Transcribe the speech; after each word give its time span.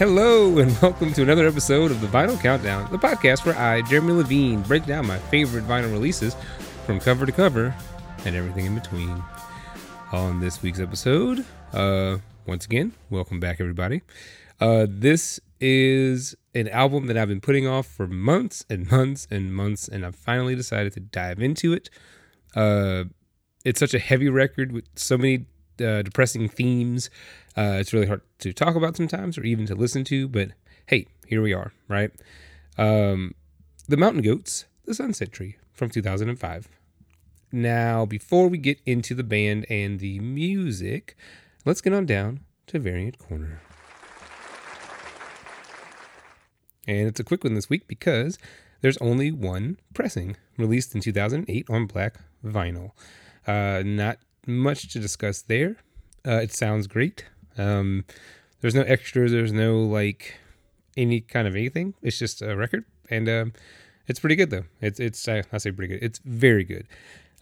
Hello, 0.00 0.56
and 0.56 0.74
welcome 0.80 1.12
to 1.12 1.20
another 1.20 1.46
episode 1.46 1.90
of 1.90 2.00
the 2.00 2.06
Vinyl 2.06 2.40
Countdown, 2.40 2.90
the 2.90 2.96
podcast 2.96 3.44
where 3.44 3.54
I, 3.54 3.82
Jeremy 3.82 4.14
Levine, 4.14 4.62
break 4.62 4.86
down 4.86 5.06
my 5.06 5.18
favorite 5.18 5.68
vinyl 5.68 5.92
releases 5.92 6.34
from 6.86 6.98
cover 6.98 7.26
to 7.26 7.32
cover 7.32 7.74
and 8.24 8.34
everything 8.34 8.64
in 8.64 8.74
between. 8.74 9.22
On 10.12 10.40
this 10.40 10.62
week's 10.62 10.80
episode, 10.80 11.44
uh, 11.74 12.16
once 12.46 12.64
again, 12.64 12.94
welcome 13.10 13.40
back, 13.40 13.60
everybody. 13.60 14.00
Uh, 14.58 14.86
this 14.88 15.38
is 15.60 16.34
an 16.54 16.68
album 16.68 17.06
that 17.08 17.18
I've 17.18 17.28
been 17.28 17.42
putting 17.42 17.66
off 17.66 17.86
for 17.86 18.06
months 18.06 18.64
and 18.70 18.90
months 18.90 19.28
and 19.30 19.54
months, 19.54 19.86
and 19.86 20.06
I've 20.06 20.16
finally 20.16 20.56
decided 20.56 20.94
to 20.94 21.00
dive 21.00 21.42
into 21.42 21.74
it. 21.74 21.90
Uh, 22.56 23.04
it's 23.66 23.78
such 23.78 23.92
a 23.92 23.98
heavy 23.98 24.30
record 24.30 24.72
with 24.72 24.86
so 24.96 25.18
many 25.18 25.44
uh, 25.80 26.02
depressing 26.02 26.48
themes. 26.48 27.10
Uh, 27.56 27.78
it's 27.80 27.92
really 27.92 28.06
hard 28.06 28.22
to 28.38 28.52
talk 28.52 28.74
about 28.76 28.96
sometimes 28.96 29.38
or 29.38 29.42
even 29.44 29.66
to 29.66 29.74
listen 29.74 30.04
to, 30.04 30.28
but 30.28 30.50
hey, 30.86 31.06
here 31.26 31.42
we 31.42 31.52
are, 31.52 31.72
right? 31.88 32.10
Um, 32.78 33.34
the 33.88 33.96
Mountain 33.96 34.22
Goats, 34.22 34.66
The 34.84 34.94
Sunset 34.94 35.32
Tree 35.32 35.56
from 35.72 35.90
2005. 35.90 36.68
Now, 37.52 38.06
before 38.06 38.48
we 38.48 38.58
get 38.58 38.80
into 38.86 39.14
the 39.14 39.24
band 39.24 39.66
and 39.68 39.98
the 39.98 40.20
music, 40.20 41.16
let's 41.64 41.80
get 41.80 41.92
on 41.92 42.06
down 42.06 42.40
to 42.68 42.78
Variant 42.78 43.18
Corner. 43.18 43.60
And 46.86 47.08
it's 47.08 47.20
a 47.20 47.24
quick 47.24 47.44
one 47.44 47.54
this 47.54 47.68
week 47.68 47.88
because 47.88 48.38
there's 48.80 48.96
only 48.98 49.30
one 49.30 49.78
pressing 49.94 50.36
released 50.56 50.94
in 50.94 51.00
2008 51.00 51.66
on 51.68 51.86
black 51.86 52.20
vinyl. 52.44 52.92
Uh, 53.46 53.82
not 53.84 54.18
much 54.46 54.92
to 54.92 54.98
discuss 54.98 55.42
there. 55.42 55.76
Uh, 56.26 56.40
it 56.42 56.52
sounds 56.52 56.86
great. 56.86 57.24
Um, 57.56 58.04
there's 58.60 58.74
no 58.74 58.82
extras. 58.82 59.32
There's 59.32 59.52
no 59.52 59.80
like 59.80 60.36
any 60.96 61.20
kind 61.20 61.48
of 61.48 61.54
anything. 61.54 61.94
It's 62.02 62.18
just 62.18 62.42
a 62.42 62.56
record, 62.56 62.84
and 63.08 63.28
um, 63.28 63.52
it's 64.06 64.20
pretty 64.20 64.36
good 64.36 64.50
though. 64.50 64.64
It's 64.80 65.00
it's 65.00 65.26
I, 65.28 65.42
say 65.58 65.70
pretty 65.72 65.94
good. 65.94 66.02
It's 66.02 66.20
very 66.24 66.64
good. 66.64 66.86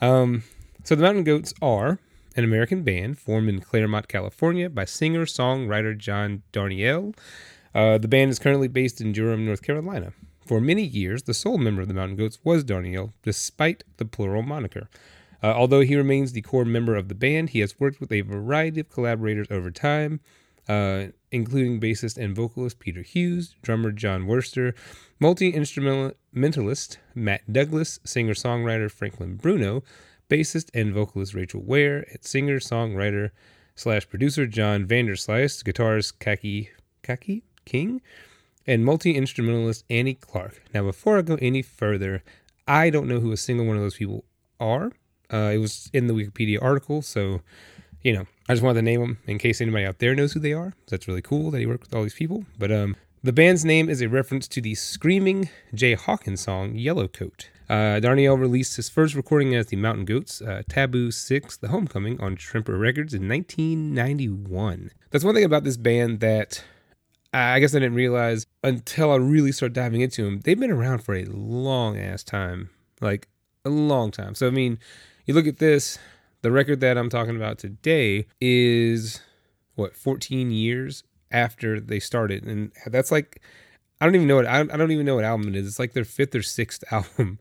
Um, 0.00 0.44
so 0.84 0.94
the 0.94 1.02
Mountain 1.02 1.24
Goats 1.24 1.52
are 1.60 1.98
an 2.36 2.44
American 2.44 2.82
band 2.82 3.18
formed 3.18 3.48
in 3.48 3.60
Claremont, 3.60 4.08
California, 4.08 4.70
by 4.70 4.84
singer 4.84 5.24
songwriter 5.24 5.96
John 5.96 6.42
Darnielle. 6.52 7.16
Uh, 7.74 7.98
the 7.98 8.08
band 8.08 8.30
is 8.30 8.38
currently 8.38 8.68
based 8.68 9.00
in 9.00 9.12
Durham, 9.12 9.44
North 9.44 9.62
Carolina. 9.62 10.12
For 10.46 10.60
many 10.60 10.82
years, 10.82 11.24
the 11.24 11.34
sole 11.34 11.58
member 11.58 11.82
of 11.82 11.88
the 11.88 11.94
Mountain 11.94 12.16
Goats 12.16 12.38
was 12.42 12.64
Darnielle, 12.64 13.12
despite 13.22 13.84
the 13.98 14.04
plural 14.04 14.42
moniker. 14.42 14.88
Uh, 15.42 15.46
although 15.46 15.80
he 15.80 15.96
remains 15.96 16.32
the 16.32 16.42
core 16.42 16.64
member 16.64 16.96
of 16.96 17.08
the 17.08 17.14
band, 17.14 17.50
he 17.50 17.60
has 17.60 17.78
worked 17.78 18.00
with 18.00 18.10
a 18.10 18.22
variety 18.22 18.80
of 18.80 18.88
collaborators 18.88 19.46
over 19.50 19.70
time, 19.70 20.20
uh, 20.68 21.06
including 21.30 21.80
bassist 21.80 22.16
and 22.16 22.34
vocalist 22.34 22.78
Peter 22.78 23.02
Hughes, 23.02 23.54
drummer 23.62 23.92
John 23.92 24.26
Wurster, 24.26 24.74
multi 25.20 25.50
instrumentalist 25.50 26.98
Matt 27.14 27.52
Douglas, 27.52 28.00
singer 28.04 28.34
songwriter 28.34 28.90
Franklin 28.90 29.36
Bruno, 29.36 29.82
bassist 30.28 30.70
and 30.74 30.92
vocalist 30.92 31.34
Rachel 31.34 31.62
Ware, 31.62 32.04
and 32.10 32.24
singer 32.24 32.58
songwriter 32.58 33.30
slash 33.74 34.08
producer 34.08 34.46
John 34.46 34.86
Vanderslice, 34.86 35.62
guitarist 35.62 36.18
Kaki 36.18 36.70
Kaki 37.02 37.44
King, 37.64 38.02
and 38.66 38.84
multi 38.84 39.14
instrumentalist 39.14 39.84
Annie 39.88 40.14
Clark. 40.14 40.62
Now, 40.74 40.82
before 40.82 41.18
I 41.18 41.22
go 41.22 41.38
any 41.40 41.62
further, 41.62 42.22
I 42.66 42.90
don't 42.90 43.08
know 43.08 43.20
who 43.20 43.32
a 43.32 43.36
single 43.36 43.66
one 43.66 43.76
of 43.76 43.82
those 43.82 43.96
people 43.96 44.24
are. 44.60 44.92
Uh, 45.32 45.52
it 45.54 45.58
was 45.58 45.90
in 45.92 46.06
the 46.06 46.14
Wikipedia 46.14 46.62
article, 46.62 47.02
so 47.02 47.40
you 48.02 48.12
know, 48.12 48.26
I 48.48 48.54
just 48.54 48.62
wanted 48.62 48.80
to 48.80 48.82
name 48.82 49.00
them 49.00 49.18
in 49.26 49.38
case 49.38 49.60
anybody 49.60 49.84
out 49.84 49.98
there 49.98 50.14
knows 50.14 50.32
who 50.32 50.40
they 50.40 50.52
are. 50.52 50.74
That's 50.88 51.08
really 51.08 51.22
cool 51.22 51.50
that 51.50 51.58
he 51.58 51.66
worked 51.66 51.84
with 51.84 51.94
all 51.94 52.02
these 52.02 52.14
people. 52.14 52.44
But 52.58 52.70
um, 52.70 52.96
the 53.22 53.32
band's 53.32 53.64
name 53.64 53.88
is 53.88 54.00
a 54.00 54.08
reference 54.08 54.46
to 54.48 54.60
the 54.60 54.74
screaming 54.74 55.50
Jay 55.74 55.94
Hawkins 55.94 56.42
song 56.42 56.74
"Yellow 56.74 57.08
Coat." 57.08 57.50
Uh, 57.68 58.00
Darnielle 58.00 58.38
released 58.38 58.76
his 58.76 58.88
first 58.88 59.14
recording 59.14 59.54
as 59.54 59.66
the 59.66 59.76
Mountain 59.76 60.06
Goats, 60.06 60.40
uh, 60.40 60.62
Taboo 60.68 61.10
Six: 61.10 61.56
The 61.56 61.68
Homecoming, 61.68 62.20
on 62.20 62.36
Shrimper 62.36 62.78
Records 62.78 63.12
in 63.12 63.28
1991. 63.28 64.90
That's 65.10 65.24
one 65.24 65.34
thing 65.34 65.44
about 65.44 65.64
this 65.64 65.76
band 65.76 66.20
that 66.20 66.64
I 67.32 67.60
guess 67.60 67.74
I 67.74 67.80
didn't 67.80 67.96
realize 67.96 68.46
until 68.62 69.10
I 69.10 69.16
really 69.16 69.52
started 69.52 69.74
diving 69.74 70.00
into 70.00 70.24
them. 70.24 70.40
They've 70.40 70.58
been 70.58 70.70
around 70.70 71.00
for 71.00 71.14
a 71.14 71.24
long 71.24 71.98
ass 71.98 72.22
time, 72.22 72.70
like 73.00 73.28
a 73.64 73.70
long 73.70 74.10
time. 74.10 74.34
So 74.34 74.46
I 74.46 74.50
mean, 74.50 74.78
you 75.28 75.34
look 75.34 75.46
at 75.46 75.58
this, 75.58 75.98
the 76.40 76.50
record 76.50 76.80
that 76.80 76.96
I'm 76.96 77.10
talking 77.10 77.36
about 77.36 77.58
today 77.58 78.26
is 78.40 79.20
what 79.74 79.94
14 79.94 80.50
years 80.50 81.04
after 81.30 81.78
they 81.78 82.00
started, 82.00 82.44
and 82.44 82.72
that's 82.86 83.12
like 83.12 83.42
I 84.00 84.06
don't 84.06 84.14
even 84.14 84.26
know 84.26 84.36
what 84.36 84.46
I 84.46 84.64
don't 84.64 84.90
even 84.90 85.04
know 85.04 85.16
what 85.16 85.24
album 85.24 85.48
it 85.48 85.56
is. 85.56 85.66
It's 85.66 85.78
like 85.78 85.92
their 85.92 86.04
fifth 86.04 86.34
or 86.34 86.42
sixth 86.42 86.82
album. 86.90 87.38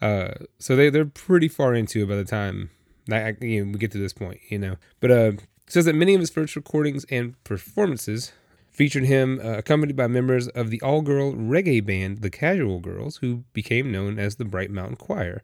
Uh, 0.00 0.30
so 0.58 0.74
they 0.74 0.88
they're 0.88 1.04
pretty 1.04 1.48
far 1.48 1.74
into 1.74 2.02
it 2.02 2.08
by 2.08 2.16
the 2.16 2.24
time 2.24 2.70
that 3.06 3.42
you 3.42 3.64
know, 3.64 3.72
we 3.72 3.78
get 3.78 3.92
to 3.92 3.98
this 3.98 4.14
point, 4.14 4.40
you 4.48 4.58
know. 4.58 4.76
But 5.00 5.10
uh, 5.10 5.32
says 5.66 5.84
that 5.84 5.94
many 5.94 6.14
of 6.14 6.20
his 6.20 6.30
first 6.30 6.56
recordings 6.56 7.04
and 7.10 7.42
performances 7.44 8.32
featured 8.70 9.04
him 9.04 9.40
uh, 9.42 9.58
accompanied 9.58 9.96
by 9.96 10.06
members 10.06 10.48
of 10.48 10.70
the 10.70 10.80
all-girl 10.82 11.32
reggae 11.32 11.84
band 11.84 12.20
The 12.20 12.30
Casual 12.30 12.80
Girls, 12.80 13.18
who 13.18 13.44
became 13.52 13.90
known 13.90 14.18
as 14.18 14.36
the 14.36 14.44
Bright 14.44 14.70
Mountain 14.70 14.96
Choir. 14.96 15.42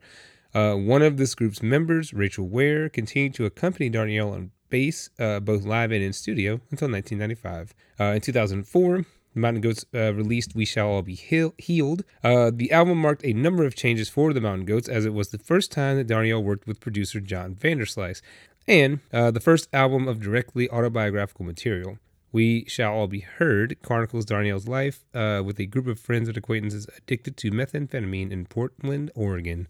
Uh, 0.54 0.74
one 0.74 1.02
of 1.02 1.16
this 1.16 1.34
group's 1.34 1.62
members, 1.62 2.12
Rachel 2.12 2.46
Ware, 2.46 2.88
continued 2.88 3.34
to 3.34 3.46
accompany 3.46 3.90
Darnielle 3.90 4.32
on 4.32 4.50
bass, 4.68 5.10
uh, 5.18 5.40
both 5.40 5.64
live 5.64 5.92
and 5.92 6.02
in 6.02 6.12
studio, 6.12 6.54
until 6.70 6.90
1995. 6.90 7.74
Uh, 7.98 8.04
in 8.14 8.20
2004, 8.20 9.04
Mountain 9.34 9.62
Goats 9.62 9.86
uh, 9.94 10.12
released 10.12 10.54
We 10.54 10.64
Shall 10.64 10.88
All 10.88 11.02
Be 11.02 11.14
Heal- 11.14 11.54
Healed. 11.56 12.04
Uh, 12.22 12.50
the 12.52 12.70
album 12.70 12.98
marked 12.98 13.24
a 13.24 13.32
number 13.32 13.64
of 13.64 13.74
changes 13.74 14.08
for 14.08 14.32
the 14.32 14.40
Mountain 14.40 14.66
Goats, 14.66 14.88
as 14.88 15.06
it 15.06 15.14
was 15.14 15.30
the 15.30 15.38
first 15.38 15.72
time 15.72 15.96
that 15.96 16.06
Darnielle 16.06 16.42
worked 16.42 16.66
with 16.66 16.80
producer 16.80 17.20
John 17.20 17.54
Vanderslice, 17.54 18.20
and 18.68 19.00
the 19.10 19.40
first 19.40 19.68
album 19.72 20.06
of 20.06 20.20
directly 20.20 20.68
autobiographical 20.70 21.44
material. 21.44 21.98
We 22.32 22.64
Shall 22.66 22.94
All 22.94 23.06
Be 23.08 23.26
Healed 23.38 23.76
chronicles 23.82 24.24
Darnielle's 24.24 24.66
life 24.66 25.04
uh, 25.14 25.42
with 25.44 25.60
a 25.60 25.66
group 25.66 25.86
of 25.86 26.00
friends 26.00 26.28
and 26.28 26.36
acquaintances 26.36 26.86
addicted 26.96 27.36
to 27.38 27.50
methamphetamine 27.50 28.30
in 28.30 28.46
Portland, 28.46 29.10
Oregon, 29.14 29.68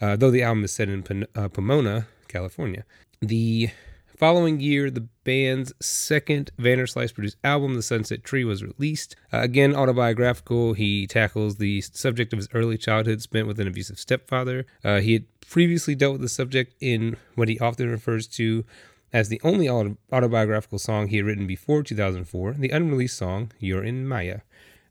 uh, 0.00 0.16
though 0.16 0.30
the 0.30 0.42
album 0.42 0.64
is 0.64 0.72
set 0.72 0.88
in 0.88 1.26
uh, 1.34 1.48
Pomona, 1.48 2.06
California. 2.28 2.84
The 3.20 3.70
following 4.16 4.60
year, 4.60 4.90
the 4.90 5.08
band's 5.24 5.72
second 5.80 6.50
Vanderslice 6.58 7.14
produced 7.14 7.36
album, 7.44 7.74
The 7.74 7.82
Sunset 7.82 8.24
Tree, 8.24 8.44
was 8.44 8.62
released. 8.62 9.16
Uh, 9.32 9.40
again, 9.40 9.74
autobiographical, 9.74 10.74
he 10.74 11.06
tackles 11.06 11.56
the 11.56 11.80
subject 11.80 12.32
of 12.32 12.38
his 12.38 12.48
early 12.52 12.76
childhood 12.76 13.22
spent 13.22 13.46
with 13.46 13.60
an 13.60 13.68
abusive 13.68 13.98
stepfather. 13.98 14.66
Uh, 14.84 15.00
he 15.00 15.14
had 15.14 15.24
previously 15.40 15.94
dealt 15.94 16.12
with 16.12 16.20
the 16.20 16.28
subject 16.28 16.74
in 16.80 17.16
what 17.34 17.48
he 17.48 17.58
often 17.58 17.88
refers 17.88 18.26
to 18.26 18.64
as 19.12 19.28
the 19.28 19.40
only 19.42 19.68
autobiographical 19.68 20.78
song 20.78 21.08
he 21.08 21.16
had 21.16 21.24
written 21.24 21.46
before 21.46 21.82
2004, 21.82 22.54
the 22.54 22.68
unreleased 22.70 23.16
song 23.16 23.52
You're 23.58 23.84
in 23.84 24.06
Maya. 24.06 24.40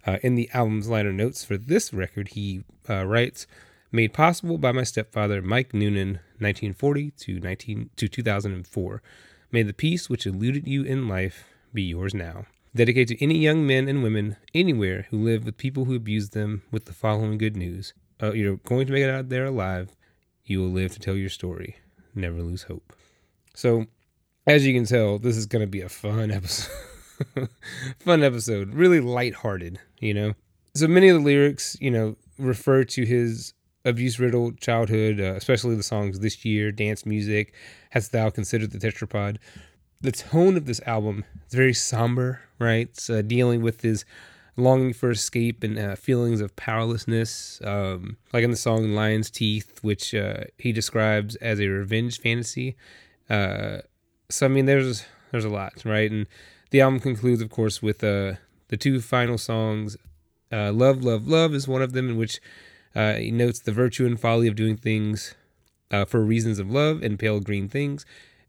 Uh, 0.05 0.17
in 0.23 0.35
the 0.35 0.49
album's 0.53 0.87
liner 0.87 1.11
notes 1.11 1.43
for 1.43 1.57
this 1.57 1.93
record, 1.93 2.29
he 2.29 2.63
uh, 2.89 3.05
writes, 3.05 3.45
"Made 3.91 4.13
possible 4.13 4.57
by 4.57 4.71
my 4.71 4.83
stepfather 4.83 5.41
Mike 5.41 5.73
Noonan, 5.73 6.19
1940 6.39 7.11
to 7.11 7.39
19 7.39 7.89
to 7.95 8.07
2004. 8.07 9.01
May 9.51 9.63
the 9.63 9.73
peace 9.73 10.09
which 10.09 10.25
eluded 10.25 10.67
you 10.67 10.83
in 10.83 11.07
life 11.07 11.45
be 11.73 11.83
yours 11.83 12.13
now." 12.13 12.45
Dedicated 12.75 13.17
to 13.17 13.23
any 13.23 13.39
young 13.39 13.65
men 13.65 13.87
and 13.87 14.03
women 14.03 14.35
anywhere 14.53 15.07
who 15.09 15.23
live 15.23 15.45
with 15.45 15.57
people 15.57 15.85
who 15.85 15.95
abuse 15.95 16.29
them, 16.29 16.63
with 16.69 16.85
the 16.85 16.93
following 16.93 17.37
good 17.37 17.55
news: 17.55 17.93
uh, 18.21 18.33
You're 18.33 18.57
going 18.57 18.87
to 18.87 18.93
make 18.93 19.03
it 19.03 19.09
out 19.09 19.29
there 19.29 19.45
alive. 19.45 19.95
You 20.45 20.59
will 20.59 20.69
live 20.69 20.91
to 20.93 20.99
tell 20.99 21.15
your 21.15 21.29
story. 21.29 21.77
Never 22.13 22.41
lose 22.41 22.63
hope. 22.63 22.93
So 23.53 23.87
as 24.45 24.65
you 24.65 24.73
can 24.73 24.85
tell, 24.85 25.19
this 25.19 25.35
is 25.35 25.45
going 25.45 25.61
to 25.61 25.67
be 25.67 25.81
a 25.81 25.89
fun 25.89 26.31
episode. 26.39 26.71
fun 27.99 28.23
episode, 28.23 28.73
really 28.73 28.99
lighthearted, 28.99 29.79
you 29.99 30.13
know. 30.13 30.33
So 30.75 30.87
many 30.87 31.09
of 31.09 31.17
the 31.17 31.23
lyrics, 31.23 31.75
you 31.81 31.91
know, 31.91 32.15
refer 32.37 32.83
to 32.83 33.05
his 33.05 33.53
abuse 33.87 34.19
riddled 34.19 34.59
childhood, 34.59 35.19
uh, 35.19 35.35
especially 35.35 35.75
the 35.75 35.83
songs 35.83 36.19
This 36.19 36.43
Year, 36.43 36.71
Dance 36.71 37.05
Music, 37.05 37.53
Hast 37.91 38.11
Thou 38.11 38.29
Considered 38.29 38.71
the 38.71 38.79
Tetrapod. 38.79 39.37
The 40.01 40.11
tone 40.11 40.57
of 40.57 40.65
this 40.65 40.81
album 40.85 41.23
is 41.47 41.55
very 41.55 41.73
somber, 41.73 42.41
right? 42.59 42.89
It's 42.89 43.09
uh, 43.09 43.21
dealing 43.21 43.61
with 43.61 43.81
his 43.81 44.05
longing 44.57 44.93
for 44.93 45.09
escape 45.11 45.63
and 45.63 45.79
uh, 45.79 45.95
feelings 45.95 46.41
of 46.41 46.55
powerlessness, 46.55 47.61
um, 47.63 48.17
like 48.33 48.43
in 48.43 48.51
the 48.51 48.57
song 48.57 48.93
Lion's 48.93 49.31
Teeth, 49.31 49.79
which 49.81 50.13
uh, 50.13 50.43
he 50.57 50.71
describes 50.71 51.35
as 51.37 51.59
a 51.59 51.67
revenge 51.67 52.19
fantasy. 52.19 52.75
Uh, 53.29 53.79
so 54.29 54.45
I 54.45 54.49
mean, 54.49 54.65
there's 54.65 55.05
there's 55.31 55.45
a 55.45 55.49
lot, 55.49 55.85
right? 55.85 56.11
And 56.11 56.27
the 56.71 56.81
album 56.81 56.99
concludes, 56.99 57.41
of 57.41 57.49
course, 57.49 57.81
with 57.81 58.03
uh, 58.03 58.33
the 58.67 58.77
two 58.77 58.99
final 58.99 59.37
songs. 59.37 59.95
Love, 60.51 61.03
love, 61.03 61.27
love 61.27 61.53
is 61.53 61.67
one 61.67 61.81
of 61.81 61.93
them, 61.93 62.09
in 62.09 62.17
which 62.17 62.39
uh, 62.97 63.13
he 63.13 63.29
notes 63.29 63.59
the 63.59 63.71
virtue 63.71 64.07
and 64.07 64.19
folly 64.19 64.47
of 64.47 64.55
doing 64.55 64.75
things 64.75 65.35
uh, 65.91 66.03
for 66.03 66.21
reasons 66.21 66.57
of 66.57 66.71
love, 66.71 67.03
and 67.03 67.19
pale 67.19 67.39
green 67.39 67.69
things, 67.69 68.05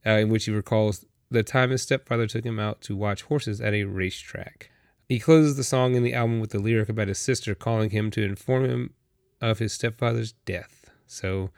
uh, 0.06 0.12
in 0.12 0.30
which 0.30 0.46
he 0.46 0.50
recalls 0.50 1.04
the 1.30 1.42
time 1.42 1.70
his 1.70 1.82
stepfather 1.82 2.26
took 2.26 2.44
him 2.44 2.58
out 2.58 2.80
to 2.80 2.96
watch 2.96 3.22
horses 3.22 3.60
at 3.60 3.74
a 3.74 3.84
racetrack. 3.84 4.70
He 5.06 5.18
closes 5.18 5.56
the 5.56 5.64
song 5.64 5.94
in 5.94 6.02
the 6.02 6.14
album 6.14 6.40
with 6.40 6.50
the 6.50 6.58
lyric 6.58 6.88
about 6.88 7.08
his 7.08 7.18
sister 7.18 7.54
calling 7.54 7.90
him 7.90 8.10
to 8.12 8.24
inform 8.24 8.64
him 8.64 8.94
of 9.40 9.58
his 9.58 9.74
stepfather's 9.74 10.32
death. 10.44 10.90
So 11.06 11.50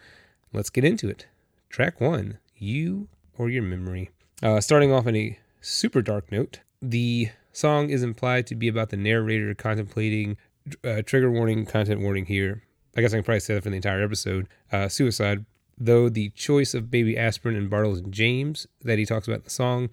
let's 0.52 0.70
get 0.70 0.84
into 0.84 1.08
it. 1.08 1.26
Track 1.68 2.00
one 2.00 2.38
You 2.56 3.08
or 3.38 3.48
Your 3.48 3.62
Memory. 3.62 4.10
Uh, 4.42 4.60
starting 4.60 4.92
off 4.92 5.06
on 5.06 5.14
a 5.14 5.38
super 5.60 6.02
dark 6.02 6.32
note, 6.32 6.60
the 6.82 7.30
song 7.52 7.90
is 7.90 8.02
implied 8.02 8.46
to 8.48 8.54
be 8.54 8.68
about 8.68 8.90
the 8.90 8.96
narrator 8.96 9.54
contemplating, 9.54 10.36
uh, 10.84 11.02
trigger 11.02 11.30
warning, 11.30 11.66
content 11.66 12.00
warning 12.00 12.26
here. 12.26 12.64
I 13.00 13.02
guess 13.02 13.14
I 13.14 13.16
can 13.16 13.24
probably 13.24 13.40
say 13.40 13.54
that 13.54 13.62
for 13.62 13.70
the 13.70 13.76
entire 13.76 14.04
episode. 14.04 14.46
Uh, 14.70 14.86
suicide, 14.86 15.46
though 15.78 16.10
the 16.10 16.28
choice 16.36 16.74
of 16.74 16.90
Baby 16.90 17.16
Aspirin 17.16 17.56
and 17.56 17.70
Bartles 17.70 17.96
and 17.96 18.12
James 18.12 18.66
that 18.82 18.98
he 18.98 19.06
talks 19.06 19.26
about 19.26 19.38
in 19.38 19.44
the 19.44 19.50
song 19.50 19.88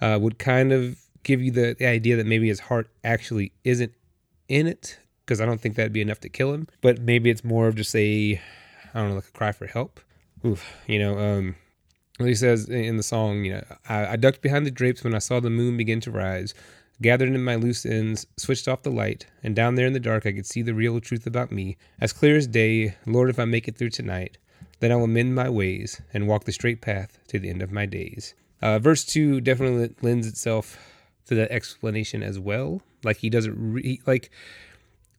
uh, 0.00 0.16
would 0.22 0.38
kind 0.38 0.72
of 0.72 1.00
give 1.24 1.42
you 1.42 1.50
the, 1.50 1.74
the 1.76 1.86
idea 1.86 2.14
that 2.14 2.24
maybe 2.24 2.46
his 2.46 2.60
heart 2.60 2.88
actually 3.02 3.50
isn't 3.64 3.92
in 4.46 4.68
it, 4.68 4.96
because 5.26 5.40
I 5.40 5.44
don't 5.44 5.60
think 5.60 5.74
that'd 5.74 5.92
be 5.92 6.00
enough 6.00 6.20
to 6.20 6.28
kill 6.28 6.54
him. 6.54 6.68
But 6.82 7.00
maybe 7.00 7.30
it's 7.30 7.42
more 7.42 7.66
of 7.66 7.74
just 7.74 7.96
a, 7.96 8.40
I 8.94 9.00
don't 9.00 9.08
know, 9.08 9.16
like 9.16 9.26
a 9.26 9.32
cry 9.32 9.50
for 9.50 9.66
help. 9.66 9.98
Oof, 10.46 10.64
you 10.86 11.00
know, 11.00 11.18
um, 11.18 11.56
he 12.18 12.36
says 12.36 12.68
in 12.68 12.96
the 12.96 13.02
song, 13.02 13.44
you 13.44 13.54
know, 13.54 13.64
I, 13.88 14.12
I 14.12 14.16
ducked 14.16 14.40
behind 14.40 14.66
the 14.66 14.70
drapes 14.70 15.02
when 15.02 15.16
I 15.16 15.18
saw 15.18 15.40
the 15.40 15.50
moon 15.50 15.76
begin 15.76 15.98
to 16.02 16.12
rise, 16.12 16.54
gathered 17.02 17.34
in 17.34 17.44
my 17.44 17.56
loose 17.56 17.84
ends, 17.84 18.26
switched 18.36 18.68
off 18.68 18.82
the 18.82 18.90
light, 18.90 19.26
and 19.42 19.54
down 19.54 19.74
there 19.74 19.86
in 19.86 19.92
the 19.92 20.00
dark 20.00 20.24
I 20.24 20.32
could 20.32 20.46
see 20.46 20.62
the 20.62 20.74
real 20.74 21.00
truth 21.00 21.26
about 21.26 21.52
me, 21.52 21.76
as 22.00 22.12
clear 22.12 22.36
as 22.36 22.46
day. 22.46 22.94
Lord, 23.04 23.28
if 23.28 23.38
I 23.38 23.44
make 23.44 23.68
it 23.68 23.76
through 23.76 23.90
tonight, 23.90 24.38
then 24.80 24.92
I 24.92 24.96
will 24.96 25.06
mend 25.06 25.34
my 25.34 25.48
ways 25.48 26.00
and 26.14 26.26
walk 26.26 26.44
the 26.44 26.52
straight 26.52 26.80
path 26.80 27.18
to 27.28 27.38
the 27.38 27.50
end 27.50 27.62
of 27.62 27.70
my 27.70 27.86
days. 27.86 28.34
Uh, 28.60 28.78
verse 28.78 29.04
two 29.04 29.40
definitely 29.40 29.94
lends 30.02 30.26
itself 30.26 30.78
to 31.26 31.34
that 31.34 31.50
explanation 31.50 32.22
as 32.22 32.38
well. 32.38 32.82
Like 33.04 33.18
he 33.18 33.30
doesn't 33.30 33.56
re- 33.56 34.00
like. 34.06 34.30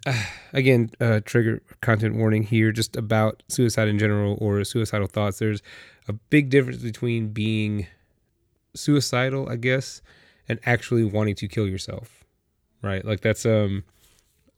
Uh, 0.05 0.21
again, 0.53 0.91
uh, 0.99 1.21
trigger 1.23 1.61
content 1.81 2.15
warning 2.15 2.43
here, 2.43 2.71
just 2.71 2.95
about 2.95 3.43
suicide 3.47 3.87
in 3.87 3.99
general 3.99 4.37
or 4.41 4.63
suicidal 4.63 5.07
thoughts. 5.07 5.39
There's 5.39 5.61
a 6.07 6.13
big 6.13 6.49
difference 6.49 6.81
between 6.81 7.29
being 7.29 7.87
suicidal, 8.75 9.47
I 9.49 9.55
guess, 9.55 10.01
and 10.49 10.59
actually 10.65 11.03
wanting 11.03 11.35
to 11.35 11.47
kill 11.47 11.67
yourself. 11.67 12.23
Right? 12.81 13.03
Like 13.03 13.21
that's 13.21 13.45
um 13.45 13.83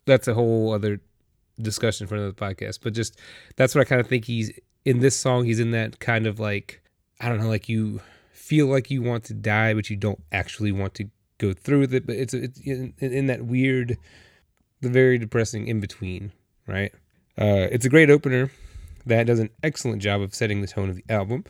that's 0.05 0.27
a 0.27 0.33
whole 0.33 0.73
other 0.73 0.99
discussion 1.61 2.07
for 2.07 2.15
another 2.15 2.33
podcast. 2.33 2.79
But 2.81 2.93
just 2.93 3.19
that's 3.55 3.75
what 3.75 3.81
I 3.81 3.85
kind 3.85 4.01
of 4.01 4.07
think 4.07 4.25
he's 4.25 4.51
in 4.83 4.99
this 4.99 5.15
song, 5.15 5.45
he's 5.45 5.59
in 5.59 5.71
that 5.71 5.99
kind 5.99 6.27
of 6.27 6.39
like 6.39 6.81
I 7.19 7.29
don't 7.29 7.39
know, 7.39 7.47
like 7.47 7.69
you 7.69 8.01
feel 8.31 8.67
like 8.67 8.91
you 8.91 9.01
want 9.01 9.23
to 9.25 9.33
die, 9.33 9.73
but 9.73 9.89
you 9.89 9.95
don't 9.95 10.21
actually 10.31 10.71
want 10.71 10.93
to 10.95 11.09
go 11.37 11.53
through 11.53 11.81
with 11.81 11.93
it. 11.93 12.05
But 12.05 12.15
it's 12.15 12.33
it's 12.33 12.59
in, 12.59 12.93
in 12.99 13.27
that 13.27 13.45
weird, 13.45 13.97
the 14.81 14.89
very 14.89 15.17
depressing 15.17 15.67
in 15.67 15.79
between, 15.79 16.31
right? 16.67 16.91
Uh, 17.37 17.67
it's 17.71 17.85
a 17.85 17.89
great 17.89 18.09
opener 18.09 18.49
that 19.05 19.27
does 19.27 19.39
an 19.39 19.49
excellent 19.63 20.01
job 20.01 20.21
of 20.21 20.33
setting 20.33 20.61
the 20.61 20.67
tone 20.67 20.89
of 20.89 20.95
the 20.95 21.03
album. 21.09 21.43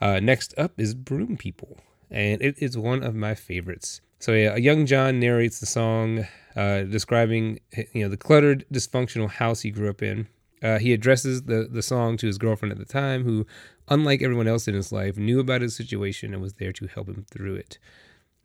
Uh, 0.00 0.20
next 0.20 0.54
up 0.58 0.72
is 0.78 0.94
Broom 0.94 1.36
People, 1.36 1.78
and 2.12 2.40
it 2.42 2.56
is 2.58 2.78
one 2.78 3.02
of 3.02 3.14
my 3.14 3.34
favorites. 3.34 4.00
So 4.20 4.34
yeah, 4.34 4.54
a 4.54 4.60
young 4.60 4.86
John 4.86 5.18
narrates 5.18 5.58
the 5.58 5.66
song, 5.66 6.26
uh, 6.54 6.82
describing 6.82 7.58
you 7.92 8.04
know 8.04 8.08
the 8.08 8.16
cluttered, 8.16 8.64
dysfunctional 8.72 9.30
house 9.30 9.62
he 9.62 9.70
grew 9.70 9.90
up 9.90 10.02
in. 10.02 10.28
Uh, 10.62 10.78
he 10.78 10.92
addresses 10.92 11.42
the 11.44 11.66
the 11.68 11.82
song 11.82 12.16
to 12.18 12.28
his 12.28 12.38
girlfriend 12.38 12.70
at 12.70 12.78
the 12.78 12.84
time, 12.84 13.24
who, 13.24 13.46
unlike 13.88 14.22
everyone 14.22 14.46
else 14.46 14.68
in 14.68 14.74
his 14.74 14.92
life, 14.92 15.16
knew 15.16 15.40
about 15.40 15.62
his 15.62 15.74
situation 15.74 16.32
and 16.32 16.40
was 16.40 16.54
there 16.54 16.72
to 16.72 16.86
help 16.86 17.08
him 17.08 17.26
through 17.28 17.56
it. 17.56 17.78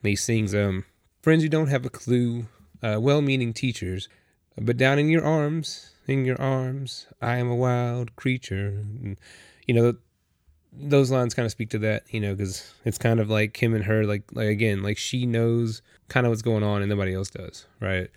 And 0.02 0.10
he 0.10 0.16
sings, 0.16 0.56
um, 0.56 0.86
"Friends, 1.22 1.44
who 1.44 1.50
don't 1.50 1.68
have 1.68 1.86
a 1.86 1.92
clue, 1.92 2.48
uh, 2.82 2.98
well-meaning 3.00 3.54
teachers, 3.54 4.10
but 4.60 4.78
down 4.78 4.98
in 4.98 5.10
your 5.10 5.24
arms, 5.24 5.92
in 6.08 6.26
your 6.26 6.42
arms, 6.42 7.06
I 7.22 7.38
am 7.38 7.52
a 7.52 7.56
wild 7.56 8.16
creature." 8.16 8.84
And, 9.04 9.18
you 9.68 9.76
know, 9.76 9.98
those 10.74 11.12
lines 11.12 11.34
kind 11.34 11.46
of 11.46 11.52
speak 11.52 11.70
to 11.72 11.80
that, 11.80 12.04
you 12.10 12.20
know, 12.20 12.36
because 12.36 12.74
it's 12.86 12.98
kind 12.98 13.20
of 13.20 13.30
like 13.30 13.62
him 13.62 13.74
and 13.74 13.86
her, 13.86 14.06
like, 14.06 14.24
like 14.34 14.48
again, 14.48 14.84
like 14.84 14.98
she 14.98 15.26
knows 15.26 15.82
kind 16.08 16.26
of 16.26 16.32
what's 16.32 16.42
going 16.42 16.64
on 16.64 16.82
and 16.82 16.90
nobody 16.90 17.14
else 17.14 17.30
does, 17.30 17.66
right? 17.80 18.10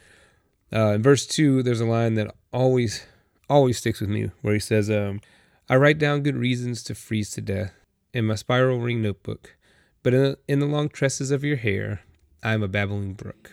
Uh, 0.72 0.92
in 0.92 1.02
verse 1.02 1.26
two, 1.26 1.62
there's 1.62 1.80
a 1.80 1.86
line 1.86 2.14
that 2.14 2.34
always, 2.52 3.06
always 3.48 3.78
sticks 3.78 4.00
with 4.00 4.10
me, 4.10 4.30
where 4.42 4.54
he 4.54 4.60
says, 4.60 4.90
um, 4.90 5.20
"I 5.68 5.76
write 5.76 5.98
down 5.98 6.22
good 6.22 6.36
reasons 6.36 6.82
to 6.84 6.94
freeze 6.94 7.30
to 7.32 7.40
death 7.40 7.72
in 8.12 8.26
my 8.26 8.36
spiral 8.36 8.78
ring 8.78 9.02
notebook, 9.02 9.56
but 10.02 10.14
in 10.14 10.22
the, 10.22 10.38
in 10.46 10.58
the 10.60 10.66
long 10.66 10.88
tresses 10.88 11.30
of 11.30 11.42
your 11.42 11.56
hair, 11.56 12.02
I 12.42 12.54
am 12.54 12.62
a 12.62 12.68
babbling 12.68 13.14
brook." 13.14 13.52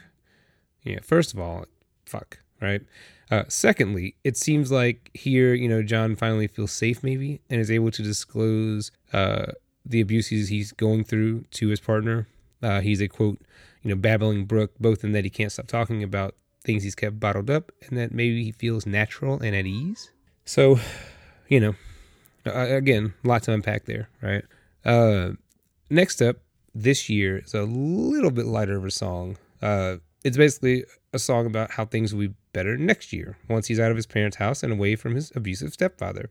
Yeah, 0.83 0.99
first 1.01 1.33
of 1.33 1.39
all, 1.39 1.65
fuck, 2.05 2.39
right? 2.61 2.81
Uh, 3.29 3.43
secondly, 3.47 4.15
it 4.23 4.37
seems 4.37 4.71
like 4.71 5.09
here, 5.13 5.53
you 5.53 5.67
know, 5.67 5.83
John 5.83 6.15
finally 6.15 6.47
feels 6.47 6.71
safe, 6.71 7.03
maybe, 7.03 7.41
and 7.49 7.59
is 7.59 7.69
able 7.69 7.91
to 7.91 8.01
disclose 8.01 8.91
uh, 9.11 9.47
the 9.85 10.01
abuses 10.01 10.49
he's 10.49 10.71
going 10.71 11.03
through 11.03 11.43
to 11.51 11.67
his 11.67 11.79
partner. 11.79 12.27
Uh, 12.61 12.81
he's 12.81 13.01
a 13.01 13.07
quote, 13.07 13.39
you 13.83 13.89
know, 13.89 13.95
babbling 13.95 14.45
brook, 14.45 14.71
both 14.79 15.03
in 15.03 15.11
that 15.11 15.23
he 15.23 15.29
can't 15.29 15.51
stop 15.51 15.67
talking 15.67 16.03
about 16.03 16.35
things 16.63 16.83
he's 16.83 16.95
kept 16.95 17.19
bottled 17.19 17.49
up, 17.49 17.71
and 17.87 17.97
that 17.97 18.13
maybe 18.13 18.43
he 18.43 18.51
feels 18.51 18.85
natural 18.85 19.39
and 19.41 19.55
at 19.55 19.65
ease. 19.65 20.11
So, 20.45 20.79
you 21.49 21.59
know, 21.59 21.75
again, 22.45 23.13
lots 23.23 23.45
to 23.45 23.53
unpack 23.53 23.85
there, 23.85 24.09
right? 24.21 24.43
Uh, 24.85 25.31
next 25.89 26.21
up, 26.21 26.37
this 26.73 27.09
year 27.09 27.39
is 27.39 27.53
a 27.53 27.63
little 27.63 28.31
bit 28.31 28.45
lighter 28.45 28.77
of 28.77 28.85
a 28.85 28.91
song. 28.91 29.37
Uh, 29.61 29.97
it's 30.23 30.37
basically 30.37 30.85
a 31.13 31.19
song 31.19 31.45
about 31.45 31.71
how 31.71 31.85
things 31.85 32.13
will 32.13 32.27
be 32.27 32.33
better 32.53 32.77
next 32.77 33.13
year 33.13 33.37
once 33.49 33.67
he's 33.67 33.79
out 33.79 33.91
of 33.91 33.97
his 33.97 34.05
parents' 34.05 34.37
house 34.37 34.63
and 34.63 34.73
away 34.73 34.95
from 34.95 35.15
his 35.15 35.31
abusive 35.35 35.73
stepfather. 35.73 36.29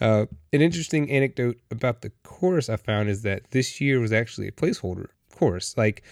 Uh, 0.00 0.26
an 0.52 0.60
interesting 0.60 1.10
anecdote 1.10 1.58
about 1.70 2.02
the 2.02 2.12
chorus 2.22 2.68
I 2.68 2.76
found 2.76 3.08
is 3.08 3.22
that 3.22 3.50
this 3.50 3.80
year 3.80 3.98
was 3.98 4.12
actually 4.12 4.48
a 4.48 4.52
placeholder 4.52 5.06
chorus. 5.34 5.76
Like, 5.76 6.02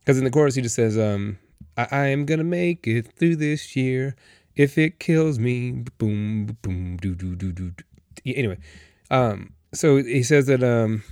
because 0.00 0.18
in 0.18 0.24
the 0.24 0.30
chorus 0.30 0.54
he 0.54 0.62
just 0.62 0.74
says, 0.74 0.98
um, 0.98 1.38
I, 1.76 1.88
I 1.90 2.06
am 2.06 2.24
gonna 2.26 2.44
make 2.44 2.86
it 2.86 3.12
through 3.16 3.36
this 3.36 3.76
year. 3.76 4.14
If 4.56 4.76
it 4.76 4.98
kills 4.98 5.38
me, 5.38 5.84
boom, 5.98 6.56
boom, 6.62 6.98
do, 6.98 7.14
do, 7.14 7.34
do, 7.34 7.52
do. 7.52 7.72
Anyway, 8.26 8.58
um, 9.10 9.54
so 9.72 9.96
he 9.96 10.22
says 10.22 10.46
that, 10.46 10.62
um, 10.62 11.02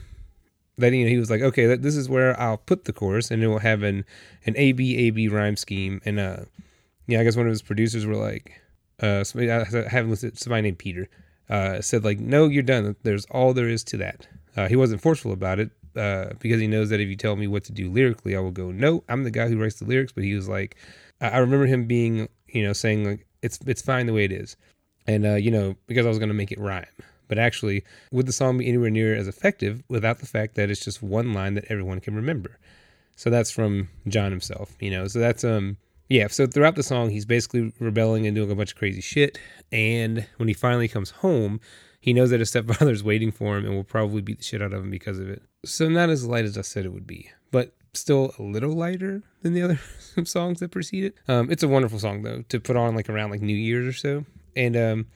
that 0.78 0.92
you 0.92 1.04
know 1.04 1.11
he 1.11 1.18
was 1.18 1.30
like, 1.30 1.42
okay, 1.42 1.76
this 1.76 1.97
is 1.97 2.08
where 2.08 2.38
I'll 2.40 2.56
put 2.56 2.85
the 2.85 2.92
chorus, 2.92 3.30
and 3.30 3.42
it 3.42 3.49
will 3.49 3.58
have 3.58 3.82
an 3.82 4.04
an 4.47 4.54
A 4.56 4.73
B 4.73 4.97
A 4.97 5.11
B 5.11 5.28
rhyme 5.28 5.56
scheme. 5.56 6.00
And 6.04 6.18
uh, 6.18 6.44
yeah, 7.06 7.20
I 7.20 7.25
guess 7.25 7.37
one 7.37 7.47
of 7.47 7.50
his 7.50 7.62
producers 7.62 8.06
were 8.06 8.16
like, 8.16 8.61
uh, 9.00 9.25
somebody, 9.25 9.50
I 9.50 9.64
haven't 9.88 10.11
listed 10.11 10.38
somebody 10.38 10.62
named 10.62 10.78
Peter, 10.78 11.08
uh, 11.50 11.80
said 11.80 12.04
like, 12.04 12.20
no, 12.20 12.47
you're 12.47 12.62
done. 12.62 12.97
There's 13.02 13.26
all 13.26 13.52
there 13.54 13.68
is 13.68 13.85
to 13.85 13.97
that. 13.99 14.26
Uh, 14.56 14.68
he 14.68 14.76
wasn't 14.76 15.02
forceful 15.02 15.32
about 15.32 15.58
it 15.58 15.70
uh, 15.97 16.30
because 16.40 16.61
he 16.61 16.66
knows 16.66 16.90
that 16.90 17.00
if 17.00 17.08
you 17.08 17.16
tell 17.16 17.37
me 17.37 17.47
what 17.47 17.64
to 17.64 17.73
do 17.73 17.90
lyrically, 17.90 18.37
I 18.37 18.40
will 18.40 18.50
go, 18.50 18.70
no, 18.70 19.04
I'm 19.08 19.25
the 19.25 19.30
guy 19.30 19.49
who 19.49 19.58
writes 19.58 19.78
the 19.78 19.85
lyrics. 19.85 20.12
But 20.12 20.25
he 20.25 20.35
was 20.35 20.49
like, 20.49 20.76
I, 21.20 21.28
I 21.28 21.38
remember 21.38 21.66
him 21.66 21.87
being, 21.87 22.28
you 22.49 22.62
know, 22.62 22.73
saying 22.73 23.04
like, 23.04 23.26
it's 23.42 23.58
it's 23.66 23.82
fine 23.82 24.06
the 24.06 24.12
way 24.12 24.25
it 24.25 24.32
is, 24.32 24.56
and 25.06 25.25
uh, 25.25 25.35
you 25.35 25.50
know, 25.50 25.76
because 25.87 26.06
I 26.06 26.08
was 26.08 26.18
gonna 26.18 26.35
make 26.35 26.50
it 26.50 26.58
rhyme. 26.58 26.87
But 27.28 27.38
actually, 27.38 27.85
would 28.11 28.26
the 28.26 28.32
song 28.32 28.58
be 28.58 28.66
anywhere 28.66 28.90
near 28.90 29.14
as 29.14 29.28
effective 29.28 29.82
without 29.88 30.18
the 30.18 30.26
fact 30.26 30.54
that 30.56 30.70
it's 30.70 30.85
just 30.85 31.02
one 31.02 31.32
line 31.32 31.54
that 31.54 31.66
everyone 31.68 32.00
can 32.00 32.14
remember? 32.14 32.58
So 33.16 33.30
that's 33.30 33.50
from 33.50 33.88
John 34.06 34.30
himself, 34.30 34.76
you 34.80 34.90
know. 34.90 35.06
So 35.08 35.18
that's 35.18 35.44
um 35.44 35.76
yeah, 36.08 36.28
so 36.28 36.47
throughout 36.47 36.76
the 36.76 36.82
song 36.82 37.11
he's 37.11 37.26
basically 37.26 37.73
rebelling 37.80 38.26
and 38.26 38.35
doing 38.35 38.50
a 38.50 38.54
bunch 38.54 38.73
of 38.73 38.78
crazy 38.78 39.00
shit. 39.00 39.38
And 39.73 40.26
when 40.37 40.49
he 40.49 40.54
finally 40.54 40.88
comes 40.88 41.11
home, 41.11 41.61
he 42.00 42.12
knows 42.12 42.30
that 42.30 42.40
his 42.40 42.49
stepfather's 42.50 43.04
waiting 43.04 43.32
for 43.32 43.58
him 43.58 43.66
and 43.66 43.75
will 43.75 43.85
probably 43.85 44.23
beat 44.23 44.38
the 44.38 44.44
shit 44.44 44.62
out 44.62 44.73
of 44.73 44.85
him 44.85 44.90
because 44.90 45.18
of 45.18 45.28
it. 45.28 45.42
So 45.64 45.88
not 45.88 46.11
as 46.11 46.26
light 46.26 46.44
as 46.44 46.56
I 46.56 46.62
said 46.62 46.87
it 46.87 46.92
would 46.92 47.06
be, 47.06 47.30
but 47.50 47.75
still 47.92 48.32
a 48.38 48.42
little 48.42 48.73
lighter 48.73 49.23
than 49.42 49.52
the 49.52 49.62
other 49.64 49.80
songs 50.25 50.61
that 50.61 50.70
precede 50.70 51.04
it. 51.04 51.14
Um, 51.26 51.50
it's 51.50 51.64
a 51.64 51.68
wonderful 51.68 51.99
song 51.99 52.23
though 52.23 52.42
to 52.49 52.61
put 52.61 52.76
on 52.76 52.94
like 52.94 53.08
around 53.08 53.30
like 53.30 53.42
New 53.42 53.56
Year's 53.56 53.87
or 53.87 53.92
so. 53.92 54.25
And 54.54 54.76
um 54.76 55.06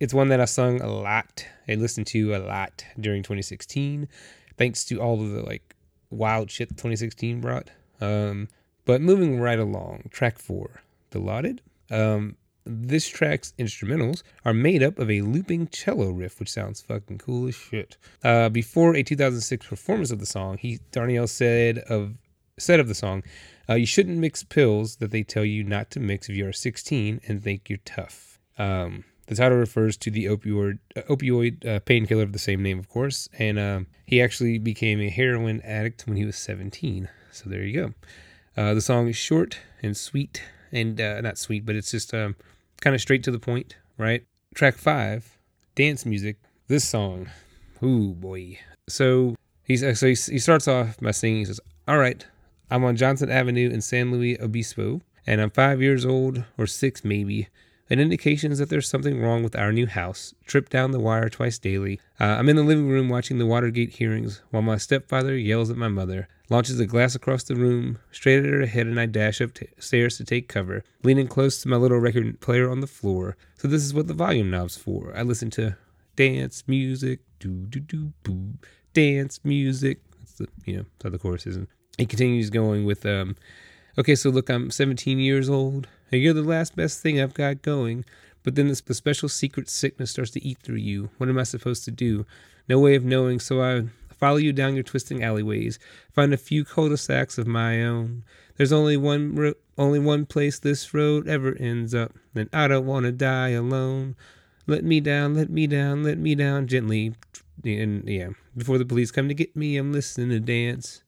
it's 0.00 0.14
one 0.14 0.28
that 0.28 0.40
I 0.40 0.44
sung 0.44 0.80
a 0.80 0.88
lot 0.88 1.46
and 1.66 1.80
listened 1.80 2.06
to 2.08 2.34
a 2.34 2.38
lot 2.38 2.84
during 2.98 3.22
2016, 3.22 4.08
thanks 4.56 4.84
to 4.86 5.00
all 5.00 5.22
of 5.22 5.30
the 5.30 5.42
like 5.42 5.74
wild 6.10 6.50
shit 6.50 6.70
2016 6.70 7.40
brought. 7.40 7.70
Um, 8.00 8.48
but 8.84 9.00
moving 9.00 9.40
right 9.40 9.58
along, 9.58 10.08
track 10.10 10.38
four, 10.38 10.82
Dilaudid. 11.10 11.60
Um, 11.90 12.36
this 12.64 13.08
track's 13.08 13.54
instrumentals 13.58 14.22
are 14.44 14.52
made 14.52 14.82
up 14.82 14.98
of 14.98 15.10
a 15.10 15.22
looping 15.22 15.68
cello 15.68 16.10
riff, 16.10 16.38
which 16.38 16.50
sounds 16.50 16.82
fucking 16.82 17.18
cool 17.18 17.48
as 17.48 17.54
shit. 17.54 17.96
Uh, 18.22 18.50
before 18.50 18.94
a 18.94 19.02
2006 19.02 19.66
performance 19.66 20.10
of 20.10 20.20
the 20.20 20.26
song, 20.26 20.58
he 20.58 20.78
Darnielle 20.92 21.28
said 21.28 21.78
of 21.78 22.14
said 22.58 22.78
of 22.80 22.88
the 22.88 22.94
song, 22.94 23.22
uh, 23.68 23.74
"You 23.74 23.86
shouldn't 23.86 24.18
mix 24.18 24.42
pills 24.42 24.96
that 24.96 25.10
they 25.10 25.22
tell 25.22 25.44
you 25.44 25.64
not 25.64 25.90
to 25.92 26.00
mix 26.00 26.28
if 26.28 26.36
you 26.36 26.46
are 26.46 26.52
16 26.52 27.20
and 27.26 27.42
think 27.42 27.70
you're 27.70 27.78
tough." 27.84 28.38
Um, 28.58 29.04
the 29.28 29.34
title 29.34 29.58
refers 29.58 29.96
to 29.98 30.10
the 30.10 30.24
opioid 30.24 30.78
uh, 30.96 31.02
opioid 31.02 31.64
uh, 31.66 31.80
painkiller 31.80 32.22
of 32.22 32.32
the 32.32 32.38
same 32.38 32.62
name, 32.62 32.78
of 32.78 32.88
course, 32.88 33.28
and 33.38 33.58
um, 33.58 33.86
he 34.06 34.20
actually 34.20 34.58
became 34.58 35.00
a 35.00 35.10
heroin 35.10 35.60
addict 35.62 36.06
when 36.06 36.16
he 36.16 36.24
was 36.24 36.36
17. 36.36 37.08
So 37.30 37.48
there 37.48 37.62
you 37.62 37.80
go. 37.80 37.94
Uh, 38.56 38.74
the 38.74 38.80
song 38.80 39.06
is 39.06 39.16
short 39.16 39.60
and 39.82 39.96
sweet 39.96 40.42
and 40.72 41.00
uh, 41.00 41.20
not 41.20 41.38
sweet, 41.38 41.66
but 41.66 41.76
it's 41.76 41.90
just 41.90 42.12
um, 42.14 42.36
kind 42.80 42.94
of 42.94 43.02
straight 43.02 43.22
to 43.24 43.30
the 43.30 43.38
point, 43.38 43.76
right? 43.98 44.24
Track 44.54 44.76
five, 44.76 45.38
dance 45.74 46.06
music. 46.06 46.38
This 46.66 46.88
song, 46.88 47.28
ooh 47.82 48.14
boy. 48.14 48.58
So 48.88 49.36
he's 49.62 49.80
so 49.80 50.06
he, 50.06 50.14
he 50.14 50.38
starts 50.38 50.66
off 50.66 50.98
by 51.00 51.10
singing. 51.10 51.38
He 51.40 51.44
says, 51.44 51.60
"All 51.86 51.98
right, 51.98 52.26
I'm 52.70 52.84
on 52.84 52.96
Johnson 52.96 53.30
Avenue 53.30 53.70
in 53.70 53.80
San 53.82 54.10
Luis 54.10 54.38
Obispo, 54.40 55.02
and 55.26 55.40
I'm 55.40 55.50
five 55.50 55.80
years 55.82 56.06
old 56.06 56.44
or 56.56 56.66
six 56.66 57.04
maybe." 57.04 57.48
An 57.90 58.00
indication 58.00 58.52
is 58.52 58.58
that 58.58 58.68
there's 58.68 58.88
something 58.88 59.20
wrong 59.20 59.42
with 59.42 59.56
our 59.56 59.72
new 59.72 59.86
house. 59.86 60.34
Trip 60.46 60.68
down 60.68 60.90
the 60.90 61.00
wire 61.00 61.30
twice 61.30 61.58
daily. 61.58 62.00
Uh, 62.20 62.24
I'm 62.24 62.48
in 62.50 62.56
the 62.56 62.62
living 62.62 62.88
room 62.88 63.08
watching 63.08 63.38
the 63.38 63.46
Watergate 63.46 63.94
hearings 63.94 64.42
while 64.50 64.62
my 64.62 64.76
stepfather 64.76 65.34
yells 65.36 65.70
at 65.70 65.78
my 65.78 65.88
mother, 65.88 66.28
launches 66.50 66.78
a 66.80 66.86
glass 66.86 67.14
across 67.14 67.44
the 67.44 67.54
room, 67.54 67.98
straight 68.10 68.44
at 68.44 68.52
her 68.52 68.66
head, 68.66 68.86
and 68.86 69.00
I 69.00 69.06
dash 69.06 69.40
upstairs 69.40 70.18
to 70.18 70.24
take 70.24 70.48
cover, 70.48 70.84
leaning 71.02 71.28
close 71.28 71.62
to 71.62 71.68
my 71.68 71.76
little 71.76 71.98
record 71.98 72.40
player 72.40 72.70
on 72.70 72.80
the 72.80 72.86
floor. 72.86 73.38
So 73.56 73.68
this 73.68 73.82
is 73.82 73.94
what 73.94 74.06
the 74.06 74.14
volume 74.14 74.50
knob's 74.50 74.76
for. 74.76 75.14
I 75.16 75.22
listen 75.22 75.48
to 75.52 75.76
dance 76.14 76.64
music, 76.66 77.20
do 77.38 77.48
do 77.48 77.80
do 77.80 78.12
boo, 78.22 78.54
dance 78.92 79.40
music. 79.44 80.00
That's 80.18 80.34
the 80.34 80.48
you 80.66 80.76
know 80.76 80.82
that's 80.82 81.04
how 81.04 81.10
the 81.10 81.18
chorus 81.18 81.46
is. 81.46 81.56
And 81.56 81.68
he 81.96 82.04
continues 82.04 82.50
going 82.50 82.84
with 82.84 83.06
um, 83.06 83.34
okay, 83.96 84.14
so 84.14 84.28
look, 84.28 84.50
I'm 84.50 84.70
17 84.70 85.18
years 85.18 85.48
old. 85.48 85.88
And 86.10 86.22
you're 86.22 86.34
the 86.34 86.42
last 86.42 86.76
best 86.76 87.00
thing 87.00 87.20
I've 87.20 87.34
got 87.34 87.62
going. 87.62 88.04
But 88.42 88.54
then 88.54 88.68
this, 88.68 88.80
the 88.80 88.94
special 88.94 89.28
secret 89.28 89.68
sickness 89.68 90.12
starts 90.12 90.30
to 90.32 90.44
eat 90.44 90.58
through 90.62 90.76
you. 90.76 91.10
What 91.18 91.28
am 91.28 91.38
I 91.38 91.42
supposed 91.42 91.84
to 91.84 91.90
do? 91.90 92.24
No 92.68 92.78
way 92.78 92.94
of 92.94 93.04
knowing, 93.04 93.40
so 93.40 93.62
I 93.62 93.84
follow 94.18 94.36
you 94.36 94.52
down 94.52 94.74
your 94.74 94.82
twisting 94.82 95.22
alleyways, 95.22 95.78
find 96.12 96.34
a 96.34 96.36
few 96.36 96.64
cul-de-sacs 96.64 97.38
of 97.38 97.46
my 97.46 97.82
own. 97.84 98.24
There's 98.56 98.72
only 98.72 98.96
one 98.96 99.34
ro- 99.34 99.54
only 99.76 100.00
one 100.00 100.26
place 100.26 100.58
this 100.58 100.92
road 100.92 101.28
ever 101.28 101.56
ends 101.60 101.94
up, 101.94 102.14
and 102.34 102.48
I 102.52 102.66
don't 102.66 102.86
want 102.86 103.06
to 103.06 103.12
die 103.12 103.50
alone. 103.50 104.16
Let 104.66 104.84
me 104.84 105.00
down, 105.00 105.34
let 105.34 105.50
me 105.50 105.66
down, 105.66 106.02
let 106.02 106.18
me 106.18 106.34
down 106.34 106.66
gently. 106.66 107.14
And 107.64 108.08
yeah, 108.08 108.30
before 108.56 108.78
the 108.78 108.84
police 108.84 109.10
come 109.10 109.28
to 109.28 109.34
get 109.34 109.54
me, 109.56 109.76
I'm 109.76 109.92
listening 109.92 110.30
to 110.30 110.40
dance 110.40 111.04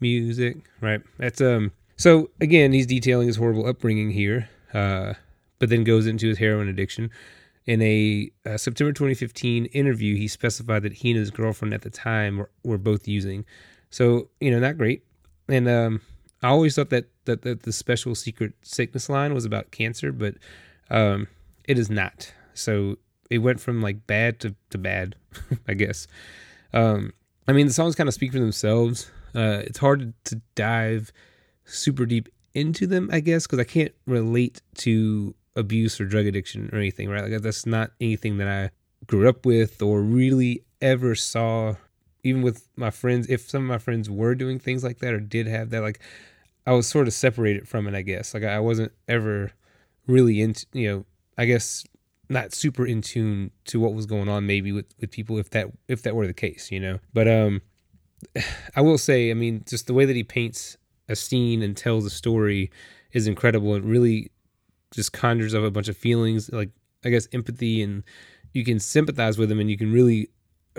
music. 0.00 0.68
Right. 0.80 1.02
That's 1.18 1.40
um 1.40 1.72
so 1.96 2.30
again, 2.40 2.72
he's 2.72 2.86
detailing 2.86 3.26
his 3.26 3.36
horrible 3.36 3.66
upbringing 3.66 4.10
here, 4.10 4.48
uh, 4.74 5.14
but 5.58 5.68
then 5.68 5.84
goes 5.84 6.06
into 6.06 6.28
his 6.28 6.38
heroin 6.38 6.68
addiction. 6.68 7.10
In 7.64 7.82
a 7.82 8.30
uh, 8.44 8.56
September 8.56 8.92
2015 8.92 9.66
interview, 9.66 10.16
he 10.16 10.28
specified 10.28 10.82
that 10.84 10.92
he 10.92 11.10
and 11.10 11.18
his 11.18 11.30
girlfriend 11.30 11.74
at 11.74 11.82
the 11.82 11.90
time 11.90 12.38
were, 12.38 12.50
were 12.62 12.78
both 12.78 13.08
using. 13.08 13.44
So 13.90 14.28
you 14.40 14.50
know, 14.50 14.60
not 14.60 14.78
great. 14.78 15.04
And 15.48 15.68
um, 15.68 16.00
I 16.42 16.48
always 16.48 16.76
thought 16.76 16.90
that, 16.90 17.06
that 17.24 17.42
that 17.42 17.62
the 17.62 17.72
special 17.72 18.14
secret 18.14 18.52
sickness 18.62 19.08
line 19.08 19.34
was 19.34 19.44
about 19.44 19.70
cancer, 19.70 20.12
but 20.12 20.34
um, 20.90 21.28
it 21.64 21.78
is 21.78 21.90
not. 21.90 22.32
So 22.54 22.98
it 23.30 23.38
went 23.38 23.60
from 23.60 23.82
like 23.82 24.06
bad 24.06 24.38
to, 24.40 24.54
to 24.70 24.78
bad, 24.78 25.16
I 25.68 25.74
guess. 25.74 26.06
Um, 26.72 27.12
I 27.48 27.52
mean, 27.52 27.66
the 27.66 27.72
songs 27.72 27.94
kind 27.94 28.08
of 28.08 28.14
speak 28.14 28.32
for 28.32 28.38
themselves. 28.38 29.10
Uh, 29.34 29.62
it's 29.64 29.78
hard 29.78 30.12
to 30.24 30.40
dive 30.54 31.12
super 31.66 32.06
deep 32.06 32.28
into 32.54 32.86
them, 32.86 33.10
I 33.12 33.20
guess, 33.20 33.46
because 33.46 33.58
I 33.58 33.64
can't 33.64 33.92
relate 34.06 34.62
to 34.76 35.34
abuse 35.56 36.00
or 36.00 36.06
drug 36.06 36.26
addiction 36.26 36.70
or 36.72 36.78
anything, 36.78 37.08
right? 37.08 37.30
Like 37.30 37.42
that's 37.42 37.66
not 37.66 37.90
anything 38.00 38.38
that 38.38 38.48
I 38.48 38.70
grew 39.06 39.28
up 39.28 39.44
with 39.44 39.82
or 39.82 40.00
really 40.00 40.64
ever 40.80 41.14
saw, 41.14 41.74
even 42.22 42.42
with 42.42 42.68
my 42.76 42.90
friends. 42.90 43.26
If 43.28 43.48
some 43.48 43.62
of 43.62 43.68
my 43.68 43.78
friends 43.78 44.08
were 44.08 44.34
doing 44.34 44.58
things 44.58 44.84
like 44.84 44.98
that 44.98 45.12
or 45.12 45.20
did 45.20 45.46
have 45.46 45.70
that, 45.70 45.82
like 45.82 46.00
I 46.66 46.72
was 46.72 46.86
sort 46.86 47.06
of 47.06 47.14
separated 47.14 47.68
from 47.68 47.86
it, 47.86 47.94
I 47.94 48.02
guess. 48.02 48.34
Like 48.34 48.44
I 48.44 48.60
wasn't 48.60 48.92
ever 49.08 49.52
really 50.06 50.40
into, 50.40 50.66
you 50.72 50.88
know, 50.88 51.04
I 51.38 51.44
guess 51.44 51.84
not 52.28 52.52
super 52.52 52.86
in 52.86 53.02
tune 53.02 53.50
to 53.66 53.78
what 53.78 53.94
was 53.94 54.06
going 54.06 54.28
on 54.28 54.46
maybe 54.46 54.72
with, 54.72 54.86
with 55.00 55.12
people 55.12 55.38
if 55.38 55.50
that 55.50 55.68
if 55.88 56.02
that 56.02 56.16
were 56.16 56.26
the 56.26 56.34
case, 56.34 56.70
you 56.70 56.80
know. 56.80 56.98
But 57.12 57.28
um 57.28 57.62
I 58.76 58.80
will 58.80 58.98
say, 58.98 59.30
I 59.30 59.34
mean, 59.34 59.64
just 59.66 59.86
the 59.86 59.94
way 59.94 60.04
that 60.04 60.16
he 60.16 60.24
paints 60.24 60.76
a 61.08 61.16
scene 61.16 61.62
and 61.62 61.76
tells 61.76 62.04
a 62.04 62.10
story 62.10 62.70
is 63.12 63.26
incredible. 63.26 63.74
It 63.74 63.84
really 63.84 64.30
just 64.92 65.12
conjures 65.12 65.54
up 65.54 65.64
a 65.64 65.70
bunch 65.70 65.88
of 65.88 65.96
feelings, 65.96 66.50
like 66.52 66.70
I 67.04 67.10
guess 67.10 67.28
empathy, 67.32 67.82
and 67.82 68.02
you 68.52 68.64
can 68.64 68.78
sympathize 68.78 69.38
with 69.38 69.50
him, 69.50 69.60
and 69.60 69.70
you 69.70 69.76
can 69.76 69.92
really, 69.92 70.30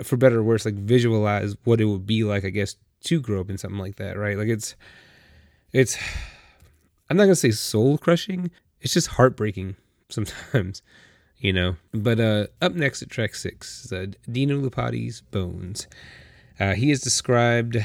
for 0.02 0.16
better 0.16 0.40
or 0.40 0.42
worse, 0.42 0.64
like 0.64 0.74
visualize 0.74 1.56
what 1.64 1.80
it 1.80 1.86
would 1.86 2.06
be 2.06 2.24
like, 2.24 2.44
I 2.44 2.50
guess, 2.50 2.76
to 3.04 3.20
grow 3.20 3.40
up 3.40 3.50
in 3.50 3.58
something 3.58 3.78
like 3.78 3.96
that, 3.96 4.18
right? 4.18 4.36
Like 4.36 4.48
it's, 4.48 4.74
it's, 5.72 5.96
I'm 7.08 7.16
not 7.16 7.24
gonna 7.24 7.36
say 7.36 7.50
soul 7.50 7.98
crushing. 7.98 8.50
It's 8.80 8.92
just 8.92 9.08
heartbreaking 9.08 9.76
sometimes, 10.08 10.82
you 11.38 11.52
know. 11.52 11.76
But 11.92 12.20
uh 12.20 12.46
up 12.60 12.74
next 12.74 13.02
at 13.02 13.10
track 13.10 13.34
six, 13.34 13.90
uh, 13.92 14.06
Dinu 14.28 14.68
Lipatti's 14.68 15.20
Bones. 15.20 15.86
Uh, 16.60 16.74
he 16.74 16.90
is 16.90 17.00
described 17.00 17.76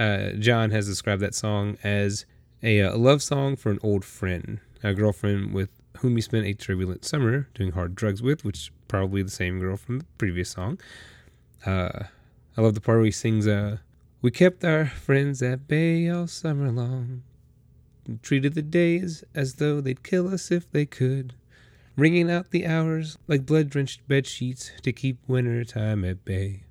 uh, 0.00 0.32
John 0.32 0.70
has 0.70 0.86
described 0.86 1.20
that 1.20 1.34
song 1.34 1.76
as 1.84 2.24
a, 2.62 2.78
a, 2.78 2.88
uh, 2.88 2.96
love 2.96 3.22
song 3.22 3.54
for 3.54 3.70
an 3.70 3.78
old 3.82 4.02
friend, 4.02 4.60
a 4.82 4.94
girlfriend 4.94 5.52
with 5.52 5.68
whom 5.98 6.16
he 6.16 6.22
spent 6.22 6.46
a 6.46 6.54
turbulent 6.54 7.04
summer 7.04 7.48
doing 7.54 7.72
hard 7.72 7.94
drugs 7.94 8.22
with, 8.22 8.42
which 8.42 8.72
probably 8.88 9.22
the 9.22 9.30
same 9.30 9.60
girl 9.60 9.76
from 9.76 9.98
the 9.98 10.04
previous 10.16 10.50
song. 10.50 10.80
Uh, 11.66 12.04
I 12.56 12.62
love 12.62 12.74
the 12.74 12.80
part 12.80 12.98
where 12.98 13.04
he 13.04 13.10
sings, 13.10 13.46
uh, 13.46 13.78
We 14.22 14.30
kept 14.30 14.64
our 14.64 14.86
friends 14.86 15.42
at 15.42 15.68
bay 15.68 16.08
all 16.08 16.26
summer 16.26 16.70
long, 16.70 17.22
treated 18.22 18.54
the 18.54 18.62
days 18.62 19.22
as 19.34 19.56
though 19.56 19.82
they'd 19.82 20.02
kill 20.02 20.32
us 20.32 20.50
if 20.50 20.70
they 20.70 20.86
could, 20.86 21.34
wringing 21.94 22.30
out 22.30 22.52
the 22.52 22.66
hours 22.66 23.18
like 23.28 23.44
blood 23.44 23.68
drenched 23.68 24.08
bed 24.08 24.26
sheets 24.26 24.70
to 24.82 24.92
keep 24.92 25.18
winter 25.28 25.62
time 25.62 26.06
at 26.06 26.24
bay. 26.24 26.62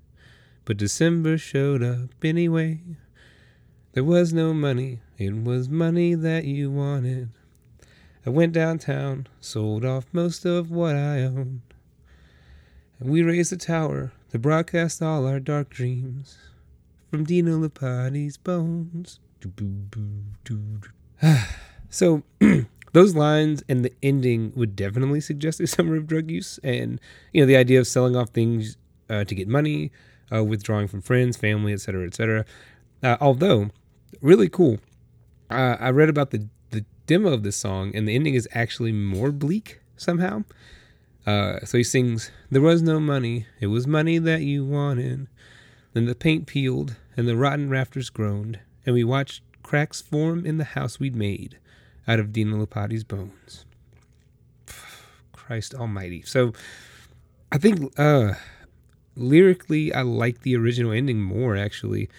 But 0.65 0.77
December 0.77 1.38
showed 1.38 1.83
up 1.83 2.09
anyway. 2.24 2.81
There 4.00 4.06
was 4.06 4.32
no 4.32 4.53
money, 4.53 5.01
it 5.18 5.44
was 5.44 5.68
money 5.68 6.15
that 6.15 6.46
you 6.46 6.72
wanted. 6.72 7.32
I 8.25 8.29
went 8.29 8.53
downtown, 8.53 9.27
sold 9.41 9.84
off 9.84 10.06
most 10.13 10.46
of 10.46 10.72
what 10.72 10.96
I 10.96 11.24
owned. 11.24 11.60
And 12.98 13.10
we 13.10 13.24
raised 13.24 13.51
a 13.51 13.58
tower 13.58 14.13
to 14.29 14.39
broadcast 14.39 15.01
all 15.01 15.27
our 15.27 15.41
dark 15.41 15.70
dreams 15.70 16.38
from 17.12 17.25
Dinu 17.25 17.60
Lipatti's 17.62 18.38
bones. 18.38 19.20
so, 21.89 22.24
those 22.94 23.15
lines 23.15 23.65
and 23.68 23.84
the 23.84 23.91
ending 24.01 24.53
would 24.56 24.77
definitely 24.77 25.20
suggest 25.20 25.60
a 25.60 25.68
summer 25.68 25.98
of 25.98 26.08
drug 26.08 26.32
use 26.32 26.58
and, 26.63 27.01
you 27.34 27.41
know, 27.41 27.48
the 27.48 27.58
idea 27.58 27.82
of 27.82 27.86
selling 27.86 28.15
off 28.15 28.29
things 28.29 28.77
uh, 29.10 29.25
to 29.25 29.36
get 29.36 29.50
money, 29.50 29.91
uh, 30.34 30.41
withdrawing 30.41 30.88
from 30.88 31.01
friends, 31.01 31.36
family, 31.36 31.74
etc., 31.74 32.08
etc. 32.08 32.46
Uh, 33.03 33.18
although 33.20 33.72
really 34.21 34.49
cool. 34.49 34.79
Uh, 35.49 35.77
I 35.79 35.89
read 35.89 36.09
about 36.09 36.31
the 36.31 36.47
the 36.69 36.85
demo 37.07 37.33
of 37.33 37.43
this 37.43 37.57
song, 37.57 37.95
and 37.95 38.07
the 38.07 38.15
ending 38.15 38.35
is 38.35 38.47
actually 38.53 38.91
more 38.91 39.31
bleak 39.31 39.79
somehow. 39.97 40.43
Uh, 41.25 41.59
so 41.65 41.77
he 41.77 41.83
sings, 41.83 42.31
"There 42.49 42.61
was 42.61 42.81
no 42.81 42.99
money; 42.99 43.45
it 43.59 43.67
was 43.67 43.88
money 43.88 44.17
that 44.17 44.41
you 44.41 44.65
wanted." 44.65 45.27
Then 45.93 46.05
the 46.05 46.15
paint 46.15 46.47
peeled, 46.47 46.95
and 47.17 47.27
the 47.27 47.35
rotten 47.35 47.69
rafters 47.69 48.09
groaned, 48.09 48.59
and 48.85 48.93
we 48.93 49.03
watched 49.03 49.41
cracks 49.63 50.01
form 50.01 50.45
in 50.45 50.57
the 50.57 50.63
house 50.63 50.99
we'd 50.99 51.15
made 51.15 51.57
out 52.07 52.19
of 52.19 52.27
Dinu 52.27 52.65
Lipatti's 52.65 53.03
bones. 53.03 53.65
Christ 55.33 55.73
Almighty! 55.73 56.21
So, 56.21 56.53
I 57.51 57.57
think 57.57 57.91
uh, 57.99 58.33
lyrically, 59.15 59.93
I 59.93 60.03
like 60.03 60.41
the 60.41 60.55
original 60.55 60.91
ending 60.91 61.21
more 61.21 61.57
actually, 61.57 62.09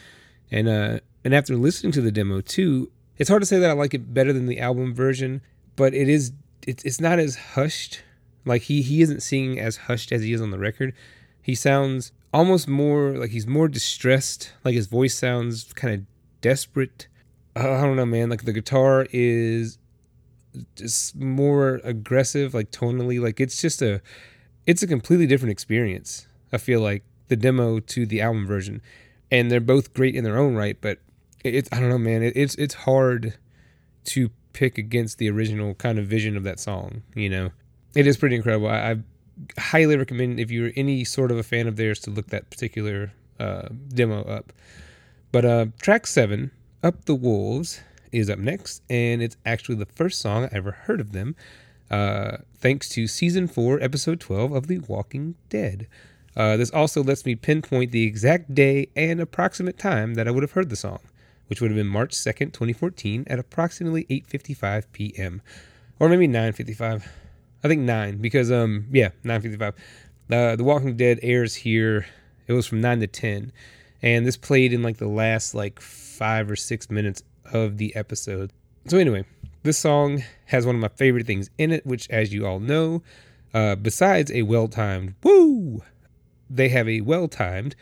and 0.51 0.69
uh, 0.69 1.01
and 1.25 1.35
after 1.35 1.57
listening 1.57 1.93
to 1.93 2.01
the 2.01 2.13
demo 2.13 2.41
too, 2.41 2.91
it's 3.19 3.29
hard 3.29 3.43
to 3.43 3.47
say 3.47 3.59
that 3.59 3.71
I 3.71 3.75
like 3.75 3.95
it 3.95 4.15
better 4.15 4.33
than 4.33 4.47
the 4.47 4.61
album 4.61 4.95
version, 4.95 5.43
but 5.77 5.95
it 5.95 6.09
is 6.09 6.33
it's 6.67 6.85
it's 6.85 7.01
not 7.01 7.19
as 7.19 7.37
hushed. 7.37 8.03
Like 8.45 8.63
he 8.63 8.83
he 8.83 9.03
isn't 9.03 9.23
singing 9.23 9.59
as 9.59 9.77
hushed 9.77 10.13
as 10.13 10.23
he 10.23 10.33
is 10.33 10.41
on 10.41 10.51
the 10.51 10.59
record. 10.59 10.95
He 11.43 11.55
sounds 11.55 12.13
almost 12.33 12.69
more 12.69 13.13
like 13.13 13.31
he's 13.31 13.47
more 13.47 13.69
distressed. 13.69 14.53
Like 14.65 14.75
his 14.75 14.87
voice 14.87 15.15
sounds 15.15 15.73
kind 15.75 15.95
of 15.95 16.07
desperate. 16.41 17.09
I 17.57 17.63
don't 17.63 17.97
know, 17.97 18.07
man. 18.07 18.31
Like 18.31 18.45
the 18.45 18.53
guitar 18.53 19.07
is 19.13 19.79
just 20.75 21.17
more 21.17 21.81
aggressive, 21.85 22.55
like 22.55 22.71
tonally. 22.71 23.21
Like 23.21 23.41
it's 23.41 23.61
just 23.61 23.83
a 23.83 24.01
it's 24.67 24.83
a 24.83 24.87
completely 24.87 25.27
different 25.27 25.53
experience. 25.53 26.27
I 26.53 26.59
feel 26.59 26.81
like 26.81 27.05
the 27.29 27.37
demo 27.37 27.81
to 27.81 28.07
the 28.07 28.21
album 28.21 28.47
version, 28.47 28.81
and 29.31 29.51
they're 29.51 29.61
both 29.61 29.95
great 29.95 30.15
in 30.15 30.25
their 30.25 30.39
own 30.39 30.55
right. 30.55 30.77
But 30.81 30.99
it's 31.45 31.69
I 31.73 31.81
don't 31.81 31.89
know, 31.89 31.99
man. 31.99 32.23
It, 32.23 32.37
it's 32.37 32.55
it's 32.57 32.75
hard 32.75 33.35
to 34.07 34.31
pick 34.53 34.79
against 34.79 35.19
the 35.19 35.31
original 35.31 35.75
kind 35.75 35.99
of 35.99 36.07
vision 36.07 36.37
of 36.37 36.45
that 36.45 36.61
song. 36.61 37.03
You 37.15 37.29
know, 37.29 37.51
it 37.95 38.07
is 38.07 38.17
pretty 38.17 38.37
incredible. 38.37 38.69
I, 38.69 38.91
I 38.91 38.97
highly 39.59 39.97
recommend 39.97 40.39
if 40.41 40.51
you're 40.51 40.73
any 40.77 41.05
sort 41.05 41.31
of 41.31 41.39
a 41.39 41.43
fan 41.43 41.67
of 41.67 41.77
theirs 41.77 42.01
to 42.01 42.11
look 42.11 42.29
that 42.29 42.51
particular 42.51 43.13
uh, 43.39 43.69
demo 43.89 44.23
up. 44.25 44.53
But 45.33 45.45
uh, 45.45 45.67
track 45.81 46.07
seven, 46.07 46.51
"Up 46.83 47.05
the 47.05 47.15
Wolves," 47.15 47.81
is 48.13 48.29
up 48.31 48.39
next, 48.39 48.83
and 48.91 49.23
it's 49.23 49.37
actually 49.47 49.77
the 49.77 49.87
first 49.87 50.21
song 50.21 50.45
I 50.45 50.49
ever 50.53 50.73
heard 50.73 51.01
of 51.01 51.13
them, 51.13 51.37
uh, 51.91 52.39
thanks 52.57 52.89
to 52.91 53.07
season 53.07 53.47
four, 53.47 53.81
episode 53.83 54.21
12 54.21 54.53
of 54.53 54.67
The 54.67 54.79
Walking 54.79 55.35
Dead. 55.49 55.87
Uh, 56.37 56.57
this 56.57 56.71
also 56.71 57.03
lets 57.03 57.27
me 57.27 57.35
pinpoint 57.35 57.91
the 57.91 58.05
exact 58.05 58.55
day 58.55 58.89
and 58.95 59.21
approximate 59.21 59.79
time 59.79 60.15
that 60.15 60.29
I 60.29 60.31
would 60.31 60.43
have 60.43 60.53
heard 60.53 60.71
the 60.71 60.77
song, 60.77 61.01
which 61.51 61.61
would 61.61 61.71
have 61.71 61.77
been 61.77 61.89
March 61.89 62.13
2nd, 62.13 62.53
2014, 62.53 63.25
at 63.27 63.41
approximately 63.41 64.05
8:55 64.05 64.85
p.m. 64.93 65.43
or 65.99 66.09
maybe 66.09 66.29
9:55. 66.29 67.05
I 67.63 67.69
think 67.69 67.83
9 67.83 68.19
because 68.19 68.53
um 68.53 68.87
yeah, 68.93 69.11
9:55. 69.25 69.75
Uh, 70.31 70.55
the 70.55 70.63
Walking 70.63 70.97
Dead 70.97 71.19
airs 71.23 71.57
here. 71.57 72.07
It 72.47 72.53
was 72.53 72.67
from 72.67 72.81
9 72.81 73.01
to 73.01 73.07
10, 73.09 73.53
and 74.01 74.25
this 74.25 74.37
played 74.37 74.73
in 74.73 74.83
like 74.83 74.99
the 74.99 75.09
last 75.09 75.55
like 75.55 75.81
five 75.81 76.49
or 76.51 76.57
six 76.57 76.89
minutes 76.89 77.23
of 77.53 77.79
the 77.79 77.95
episode. 77.97 78.53
So 78.87 78.97
anyway, 78.97 79.25
this 79.65 79.79
song 79.79 80.23
has 80.47 80.65
one 80.65 80.77
of 80.77 80.81
my 80.81 80.89
favorite 80.89 81.27
things 81.27 81.51
in 81.59 81.73
it, 81.73 81.85
which, 81.85 82.09
as 82.11 82.33
you 82.33 82.47
all 82.47 82.61
know, 82.61 83.03
uh, 83.53 83.75
besides 83.75 84.31
a 84.31 84.43
well-timed 84.43 85.15
woo 85.23 85.83
they 86.51 86.69
have 86.69 86.89
a 86.89 87.01
well 87.01 87.29
timed. 87.29 87.77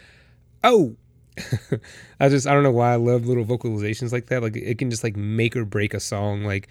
Oh, 0.63 0.97
I 2.21 2.29
just 2.29 2.47
I 2.47 2.55
don't 2.55 2.63
know 2.63 2.71
why 2.71 2.93
I 2.93 2.97
love 2.97 3.27
little 3.27 3.45
vocalizations 3.45 4.13
like 4.13 4.27
that. 4.27 4.43
Like 4.43 4.57
it 4.57 4.79
can 4.79 4.91
just 4.91 5.05
like 5.05 5.17
make 5.17 5.57
or 5.57 5.65
break 5.65 5.95
a 5.95 6.01
song. 6.01 6.45
Like 6.45 6.69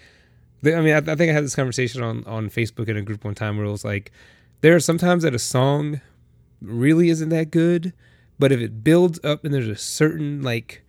I 0.64 0.80
mean, 0.80 0.94
I, 0.94 0.98
I, 0.98 1.14
think 1.14 1.30
I 1.30 1.32
had 1.32 1.44
this 1.44 1.54
conversation 1.54 2.02
on 2.02 2.24
on 2.24 2.50
Facebook 2.50 2.88
in 2.88 2.96
a 2.96 3.02
group 3.02 3.24
one 3.24 3.34
time 3.34 3.56
where 3.56 3.66
it 3.66 3.70
was 3.70 3.84
like 3.84 4.12
there 4.60 4.74
are 4.74 4.80
sometimes 4.80 5.22
that 5.22 5.34
a 5.34 5.38
song 5.38 6.00
really 6.60 7.10
isn't 7.10 7.28
that 7.28 7.50
good, 7.50 7.92
but 8.38 8.52
if 8.52 8.60
it 8.60 8.82
builds 8.82 9.20
up 9.24 9.44
and 9.44 9.54
there's 9.54 9.68
a 9.68 9.76
certain 9.76 10.42
like 10.42 10.82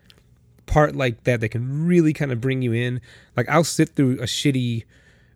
part 0.65 0.95
like 0.95 1.23
that 1.23 1.41
that 1.41 1.49
can 1.49 1.85
really 1.85 2.13
kind 2.13 2.31
of 2.31 2.41
bring 2.41 2.61
you 2.61 2.73
in, 2.73 3.01
like 3.35 3.49
I'll 3.49 3.63
sit 3.63 3.89
through 3.89 4.13
a 4.19 4.25
shitty 4.25 4.85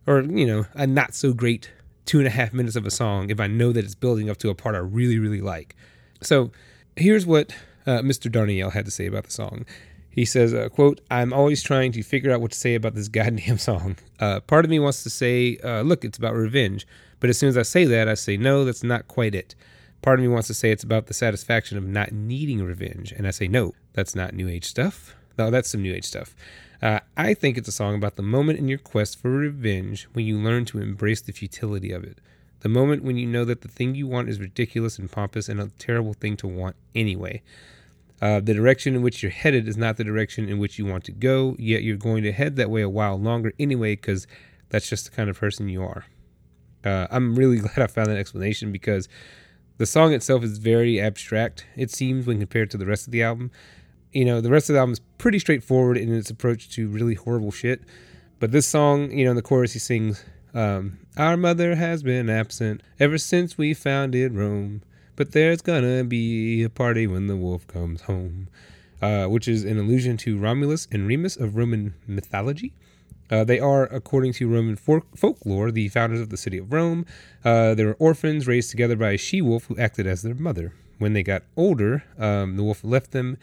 or 0.06 0.22
you 0.22 0.46
know 0.46 0.66
a 0.74 0.86
not 0.86 1.14
so 1.14 1.32
great 1.32 1.70
two 2.04 2.18
and 2.18 2.26
a 2.26 2.30
half 2.30 2.52
minutes 2.52 2.76
of 2.76 2.86
a 2.86 2.90
song 2.90 3.30
if 3.30 3.40
I 3.40 3.46
know 3.46 3.72
that 3.72 3.84
it's 3.84 3.94
building 3.94 4.28
up 4.28 4.36
to 4.38 4.50
a 4.50 4.54
part 4.54 4.74
I 4.74 4.78
really, 4.78 5.18
really 5.18 5.40
like. 5.40 5.74
So 6.20 6.50
here's 6.96 7.26
what 7.26 7.54
uh, 7.86 8.00
Mr. 8.00 8.30
Darnielle 8.30 8.72
had 8.72 8.84
to 8.84 8.90
say 8.90 9.06
about 9.06 9.24
the 9.24 9.30
song. 9.30 9.64
He 10.10 10.24
says, 10.24 10.54
uh, 10.54 10.68
quote, 10.68 11.00
I'm 11.10 11.32
always 11.32 11.62
trying 11.62 11.90
to 11.92 12.02
figure 12.02 12.30
out 12.30 12.40
what 12.40 12.52
to 12.52 12.58
say 12.58 12.76
about 12.76 12.94
this 12.94 13.08
goddamn 13.08 13.58
song. 13.58 13.96
Uh, 14.20 14.40
part 14.40 14.64
of 14.64 14.70
me 14.70 14.78
wants 14.78 15.02
to 15.02 15.10
say, 15.10 15.58
uh, 15.64 15.82
look, 15.82 16.04
it's 16.04 16.18
about 16.18 16.34
revenge. 16.34 16.86
But 17.20 17.30
as 17.30 17.38
soon 17.38 17.48
as 17.48 17.58
I 17.58 17.62
say 17.62 17.84
that, 17.86 18.08
I 18.08 18.14
say, 18.14 18.36
no, 18.36 18.64
that's 18.64 18.84
not 18.84 19.08
quite 19.08 19.34
it. 19.34 19.54
Part 20.02 20.18
of 20.18 20.22
me 20.22 20.28
wants 20.28 20.46
to 20.48 20.54
say 20.54 20.70
it's 20.70 20.84
about 20.84 21.06
the 21.06 21.14
satisfaction 21.14 21.78
of 21.78 21.86
not 21.86 22.12
needing 22.12 22.62
revenge. 22.62 23.12
And 23.12 23.26
I 23.26 23.30
say, 23.30 23.48
no, 23.48 23.72
that's 23.92 24.14
not 24.14 24.34
New 24.34 24.48
Age 24.48 24.66
stuff. 24.66 25.16
No, 25.38 25.50
that's 25.50 25.70
some 25.70 25.82
New 25.82 25.94
Age 25.94 26.04
stuff. 26.04 26.36
Uh, 26.82 27.00
I 27.16 27.34
think 27.34 27.56
it's 27.56 27.68
a 27.68 27.72
song 27.72 27.94
about 27.94 28.16
the 28.16 28.22
moment 28.22 28.58
in 28.58 28.68
your 28.68 28.78
quest 28.78 29.18
for 29.18 29.30
revenge 29.30 30.04
when 30.12 30.26
you 30.26 30.38
learn 30.38 30.64
to 30.66 30.80
embrace 30.80 31.22
the 31.22 31.32
futility 31.32 31.90
of 31.90 32.04
it. 32.04 32.18
The 32.60 32.68
moment 32.68 33.02
when 33.02 33.16
you 33.16 33.26
know 33.26 33.44
that 33.46 33.62
the 33.62 33.68
thing 33.68 33.94
you 33.94 34.06
want 34.06 34.28
is 34.28 34.38
ridiculous 34.38 34.98
and 34.98 35.10
pompous 35.10 35.48
and 35.48 35.60
a 35.60 35.70
terrible 35.78 36.12
thing 36.12 36.36
to 36.38 36.46
want 36.46 36.76
anyway. 36.94 37.42
Uh, 38.24 38.40
the 38.40 38.54
direction 38.54 38.94
in 38.94 39.02
which 39.02 39.22
you're 39.22 39.30
headed 39.30 39.68
is 39.68 39.76
not 39.76 39.98
the 39.98 40.04
direction 40.04 40.48
in 40.48 40.58
which 40.58 40.78
you 40.78 40.86
want 40.86 41.04
to 41.04 41.12
go, 41.12 41.54
yet 41.58 41.82
you're 41.82 41.96
going 41.96 42.22
to 42.22 42.32
head 42.32 42.56
that 42.56 42.70
way 42.70 42.80
a 42.80 42.88
while 42.88 43.20
longer 43.20 43.52
anyway 43.58 43.94
because 43.94 44.26
that's 44.70 44.88
just 44.88 45.04
the 45.04 45.10
kind 45.10 45.28
of 45.28 45.38
person 45.38 45.68
you 45.68 45.82
are. 45.82 46.06
Uh, 46.82 47.06
I'm 47.10 47.34
really 47.34 47.58
glad 47.64 47.78
I 47.78 47.86
found 47.86 48.08
that 48.08 48.16
explanation 48.16 48.72
because 48.72 49.08
the 49.76 49.84
song 49.86 50.14
itself 50.14 50.42
is 50.42 50.56
very 50.56 50.98
abstract, 51.00 51.66
it 51.76 51.90
seems, 51.90 52.26
when 52.26 52.38
compared 52.38 52.70
to 52.70 52.78
the 52.78 52.86
rest 52.86 53.06
of 53.06 53.12
the 53.12 53.22
album 53.22 53.50
you 54.14 54.24
know, 54.24 54.40
the 54.40 54.50
rest 54.50 54.70
of 54.70 54.74
the 54.74 54.78
album 54.78 54.92
is 54.92 55.00
pretty 55.18 55.40
straightforward 55.40 55.98
in 55.98 56.14
its 56.14 56.30
approach 56.30 56.70
to 56.70 56.88
really 56.88 57.14
horrible 57.14 57.50
shit. 57.50 57.82
But 58.38 58.52
this 58.52 58.66
song, 58.66 59.10
you 59.10 59.24
know, 59.24 59.32
in 59.32 59.36
the 59.36 59.42
chorus, 59.42 59.72
he 59.72 59.80
sings, 59.80 60.24
um, 60.54 61.00
Our 61.16 61.36
mother 61.36 61.74
has 61.74 62.02
been 62.02 62.30
absent 62.30 62.82
ever 63.00 63.18
since 63.18 63.58
we 63.58 63.74
founded 63.74 64.34
Rome. 64.34 64.82
But 65.16 65.32
there's 65.32 65.62
gonna 65.62 66.04
be 66.04 66.62
a 66.62 66.70
party 66.70 67.06
when 67.06 67.26
the 67.26 67.36
wolf 67.36 67.66
comes 67.66 68.02
home. 68.02 68.48
Uh, 69.02 69.26
which 69.26 69.46
is 69.46 69.64
an 69.64 69.76
allusion 69.78 70.16
to 70.16 70.38
Romulus 70.38 70.88
and 70.90 71.06
Remus 71.06 71.36
of 71.36 71.56
Roman 71.56 71.92
mythology. 72.06 72.72
Uh, 73.30 73.44
they 73.44 73.58
are, 73.58 73.84
according 73.84 74.32
to 74.34 74.48
Roman 74.48 74.76
folklore, 74.76 75.70
the 75.70 75.88
founders 75.88 76.20
of 76.20 76.30
the 76.30 76.38
city 76.38 76.56
of 76.56 76.72
Rome. 76.72 77.04
Uh, 77.44 77.74
they 77.74 77.84
were 77.84 77.96
orphans 77.98 78.46
raised 78.46 78.70
together 78.70 78.96
by 78.96 79.10
a 79.10 79.18
she 79.18 79.42
wolf 79.42 79.66
who 79.66 79.76
acted 79.76 80.06
as 80.06 80.22
their 80.22 80.34
mother. 80.34 80.72
When 80.98 81.12
they 81.12 81.22
got 81.22 81.42
older, 81.54 82.04
um, 82.18 82.56
the 82.56 82.62
wolf 82.62 82.82
left 82.82 83.10
them 83.10 83.36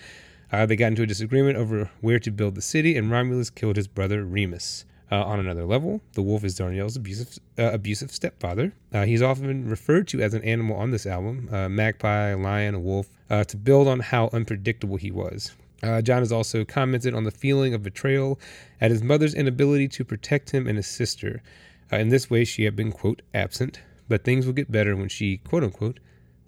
uh, 0.51 0.65
they 0.65 0.75
got 0.75 0.87
into 0.87 1.03
a 1.03 1.07
disagreement 1.07 1.57
over 1.57 1.89
where 2.01 2.19
to 2.19 2.31
build 2.31 2.55
the 2.55 2.61
city, 2.61 2.97
and 2.97 3.09
Romulus 3.09 3.49
killed 3.49 3.77
his 3.77 3.87
brother 3.87 4.25
Remus. 4.25 4.85
Uh, 5.11 5.25
on 5.25 5.41
another 5.41 5.65
level, 5.65 5.99
the 6.13 6.21
wolf 6.21 6.45
is 6.45 6.57
Darnielle's 6.57 6.95
abusive, 6.95 7.37
uh, 7.59 7.71
abusive 7.73 8.11
stepfather. 8.11 8.71
Uh, 8.93 9.03
he's 9.03 9.21
often 9.21 9.67
referred 9.67 10.07
to 10.07 10.21
as 10.21 10.33
an 10.33 10.41
animal 10.43 10.77
on 10.77 10.91
this 10.91 11.05
album 11.05 11.49
uh, 11.51 11.67
magpie, 11.67 12.33
lion, 12.33 12.81
wolf 12.81 13.09
uh, 13.29 13.43
to 13.43 13.57
build 13.57 13.89
on 13.89 13.99
how 13.99 14.29
unpredictable 14.31 14.95
he 14.95 15.11
was. 15.11 15.51
Uh, 15.83 16.01
John 16.01 16.19
has 16.19 16.31
also 16.31 16.63
commented 16.63 17.13
on 17.13 17.25
the 17.25 17.31
feeling 17.31 17.73
of 17.73 17.83
betrayal 17.83 18.39
at 18.79 18.89
his 18.89 19.03
mother's 19.03 19.33
inability 19.33 19.89
to 19.89 20.05
protect 20.05 20.51
him 20.51 20.65
and 20.65 20.77
his 20.77 20.87
sister. 20.87 21.43
in 21.91 22.07
this 22.07 22.29
way, 22.29 22.45
she 22.45 22.63
had 22.63 22.77
been, 22.77 22.93
quote, 22.93 23.21
absent, 23.33 23.81
but 24.07 24.23
things 24.23 24.45
will 24.45 24.53
get 24.53 24.71
better 24.71 24.95
when 24.95 25.09
she, 25.09 25.37
quote 25.37 25.63
unquote, 25.63 25.99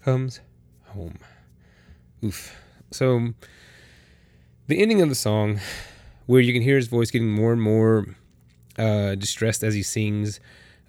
comes 0.06 0.40
home. 0.86 1.18
Oof. 2.24 2.56
So, 2.92 3.34
the 4.68 4.82
ending 4.82 5.02
of 5.02 5.10
the 5.10 5.16
song, 5.16 5.60
where 6.28 6.40
you 6.40 6.54
can 6.54 6.62
hear 6.62 6.78
his 6.78 6.88
voice 6.88 7.12
getting 7.12 7.32
more 7.32 7.52
and 7.52 7.62
more 7.62 8.16
uh, 8.78 9.16
distressed 9.16 9.64
as 9.64 9.74
he 9.74 9.84
sings, 9.84 10.40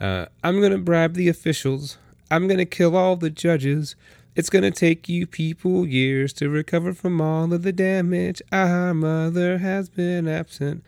uh, 0.00 0.26
I'm 0.42 0.60
going 0.60 0.72
to 0.72 0.78
bribe 0.78 1.14
the 1.14 1.28
officials. 1.28 1.98
I'm 2.30 2.46
going 2.46 2.58
to 2.58 2.64
kill 2.64 2.96
all 2.96 3.16
the 3.16 3.30
judges. 3.30 3.96
It's 4.34 4.50
going 4.50 4.64
to 4.64 4.70
take 4.70 5.08
you 5.08 5.26
people 5.26 5.86
years 5.86 6.32
to 6.34 6.48
recover 6.48 6.92
from 6.92 7.20
all 7.20 7.52
of 7.52 7.62
the 7.62 7.72
damage. 7.72 8.42
Our 8.50 8.94
mother 8.94 9.58
has 9.58 9.88
been 9.88 10.26
absent 10.26 10.84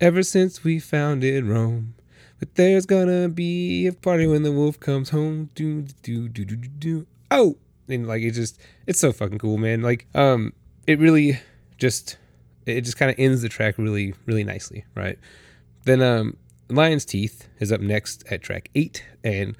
ever 0.00 0.22
since 0.22 0.64
we 0.64 0.78
founded 0.78 1.44
Rome. 1.44 1.94
But 2.38 2.54
there's 2.54 2.86
gonna 2.86 3.28
be 3.28 3.86
a 3.86 3.92
party 3.92 4.26
when 4.26 4.44
the 4.44 4.52
wolf 4.52 4.78
comes 4.78 5.10
home. 5.10 5.50
Do 5.54 5.82
do 6.02 6.28
do 6.28 6.44
do 6.44 6.56
do 6.56 6.68
do. 6.68 7.06
Oh, 7.30 7.56
and 7.88 8.06
like 8.06 8.22
it 8.22 8.32
just 8.32 8.60
it's 8.86 9.00
so 9.00 9.12
fucking 9.12 9.38
cool, 9.38 9.58
man. 9.58 9.82
Like 9.82 10.06
um, 10.14 10.52
it 10.86 10.98
really 11.00 11.40
just 11.78 12.16
it 12.64 12.82
just 12.82 12.96
kind 12.96 13.10
of 13.10 13.18
ends 13.18 13.42
the 13.42 13.48
track 13.48 13.76
really 13.76 14.14
really 14.26 14.44
nicely, 14.44 14.84
right? 14.94 15.18
Then 15.84 16.02
um, 16.02 16.36
Lion's 16.68 17.04
Teeth 17.04 17.48
is 17.58 17.72
up 17.72 17.80
next 17.80 18.24
at 18.30 18.42
track 18.42 18.70
eight 18.74 19.04
and 19.24 19.56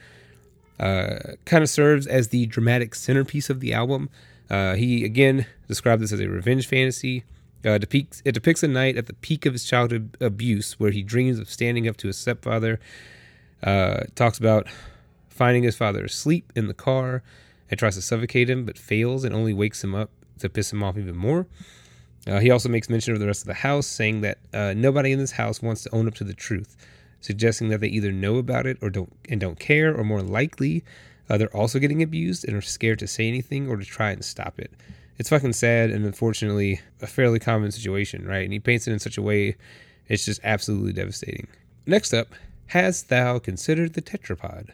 uh, 0.79 1.35
kind 1.45 1.63
of 1.63 1.71
serves 1.71 2.07
as 2.07 2.29
the 2.29 2.47
dramatic 2.47 2.95
centerpiece 2.95 3.51
of 3.51 3.61
the 3.61 3.73
album. 3.73 4.11
Uh, 4.51 4.75
he 4.75 5.05
again 5.05 5.47
described 5.67 6.03
this 6.03 6.13
as 6.13 6.21
a 6.21 6.29
revenge 6.29 6.67
fantasy. 6.67 7.25
Uh, 7.65 7.77
depicts, 7.77 8.23
it 8.25 8.33
depicts 8.33 8.63
a 8.63 8.69
night 8.69 8.97
at 8.97 9.07
the 9.07 9.15
peak 9.15 9.45
of 9.45 9.53
his 9.53 9.65
childhood 9.65 10.17
abuse 10.21 10.79
where 10.79 10.93
he 10.93 11.03
dreams 11.03 11.39
of 11.39 11.51
standing 11.51 11.89
up 11.89 11.97
to 11.97 12.07
his 12.07 12.17
stepfather. 12.17 12.79
Uh, 13.63 14.05
talks 14.15 14.39
about 14.39 14.69
finding 15.29 15.65
his 15.65 15.77
father 15.77 16.05
asleep 16.05 16.53
in 16.55 16.69
the 16.69 16.75
car 16.75 17.23
and 17.71 17.79
tries 17.79 17.97
to 17.97 18.03
suffocate 18.03 18.49
him, 18.49 18.65
but 18.65 18.79
fails 18.79 19.25
and 19.25 19.35
only 19.35 19.53
wakes 19.53 19.83
him 19.83 19.95
up 19.95 20.11
to 20.39 20.49
piss 20.49 20.73
him 20.73 20.83
off 20.83 20.97
even 20.97 21.17
more. 21.17 21.47
Uh, 22.29 22.39
he 22.41 22.51
also 22.51 22.69
makes 22.69 22.91
mention 22.91 23.15
of 23.15 23.21
the 23.21 23.27
rest 23.27 23.43
of 23.43 23.47
the 23.47 23.55
house, 23.55 23.87
saying 23.87 24.21
that 24.21 24.39
uh, 24.53 24.75
nobody 24.77 25.13
in 25.13 25.19
this 25.19 25.33
house 25.33 25.63
wants 25.63 25.83
to 25.83 25.95
own 25.95 26.07
up 26.07 26.15
to 26.15 26.25
the 26.25 26.35
truth, 26.35 26.77
suggesting 27.21 27.69
that 27.71 27.81
they 27.81 27.89
either 27.89 28.13
know 28.13 28.37
about 28.37 28.67
it 28.67 28.77
or 28.83 28.91
don't 28.91 29.13
and 29.29 29.41
don't 29.41 29.59
care, 29.59 29.97
or 29.97 30.05
more 30.05 30.23
likely, 30.23 30.85
uh, 31.31 31.39
they're 31.39 31.57
also 31.57 31.79
getting 31.79 32.03
abused 32.03 32.47
and 32.47 32.57
are 32.57 32.63
scared 32.63 32.99
to 32.99 33.07
say 33.07 33.27
anything 33.27 33.69
or 33.69 33.77
to 33.77 33.85
try 33.85 34.11
and 34.11 34.25
stop 34.25 34.59
it. 34.59 34.73
It's 35.19 35.31
fucking 35.31 35.55
sad 35.55 35.91
and 35.91 36.05
unfortunately 36.05 36.81
a 37.03 37.07
fairly 37.07 37.39
common 37.39 37.73
situation, 37.73 38.27
right? 38.27 38.45
And 38.45 38.53
he 38.53 38.61
paints 38.61 38.87
it 38.87 38.93
in 38.93 38.99
such 38.99 39.19
a 39.19 39.23
way 39.23 39.57
it's 40.09 40.25
just 40.25 40.41
absolutely 40.45 40.93
devastating. 40.93 41.49
Next 41.87 42.15
up, 42.15 42.29
Hast 42.69 43.09
Thou 43.09 43.39
Considered 43.39 43.95
the 43.95 44.03
Tetrapod? 44.03 44.71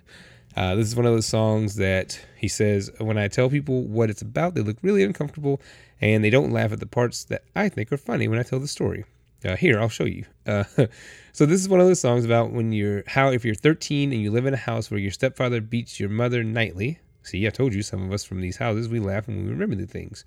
Uh, 0.56 0.74
this 0.76 0.86
is 0.86 0.94
one 0.94 1.06
of 1.06 1.12
those 1.12 1.26
songs 1.26 1.76
that 1.76 2.20
he 2.36 2.46
says, 2.46 2.90
when 2.98 3.18
I 3.18 3.26
tell 3.28 3.50
people 3.50 3.82
what 3.82 4.10
it's 4.10 4.22
about, 4.22 4.54
they 4.54 4.60
look 4.60 4.76
really 4.82 5.02
uncomfortable 5.02 5.60
and 6.00 6.24
they 6.24 6.30
don't 6.30 6.52
laugh 6.52 6.72
at 6.72 6.80
the 6.80 6.87
parts 6.87 7.24
that 7.24 7.44
I 7.54 7.68
think 7.68 7.92
are 7.92 7.96
funny 7.96 8.28
when 8.28 8.38
I 8.38 8.42
tell 8.42 8.61
the 8.61 8.68
story. 8.68 9.04
Uh, 9.44 9.57
here, 9.57 9.78
I'll 9.78 9.88
show 9.88 10.04
you. 10.04 10.24
Uh, 10.46 10.64
so 11.33 11.44
this 11.44 11.61
is 11.61 11.68
one 11.68 11.80
of 11.80 11.87
those 11.87 12.00
songs 12.00 12.24
about 12.24 12.52
when 12.52 12.72
you're 12.72 13.04
how 13.07 13.28
if 13.28 13.44
you're 13.44 13.54
13 13.54 14.12
and 14.12 14.20
you 14.20 14.30
live 14.30 14.46
in 14.46 14.54
a 14.54 14.59
house 14.59 14.90
where 14.90 15.00
your 15.00 15.11
stepfather 15.11 15.61
beats 15.61 16.00
your 16.00 16.09
mother 16.09 16.42
nightly. 16.42 16.98
See, 17.22 17.46
I 17.46 17.50
told 17.50 17.74
you 17.74 17.83
some 17.83 18.02
of 18.02 18.12
us 18.12 18.24
from 18.24 18.40
these 18.40 18.57
houses 18.57 18.88
we 18.88 19.00
laugh 19.00 19.26
when 19.26 19.44
we 19.44 19.50
remember 19.50 19.76
the 19.76 19.87
things. 19.87 20.24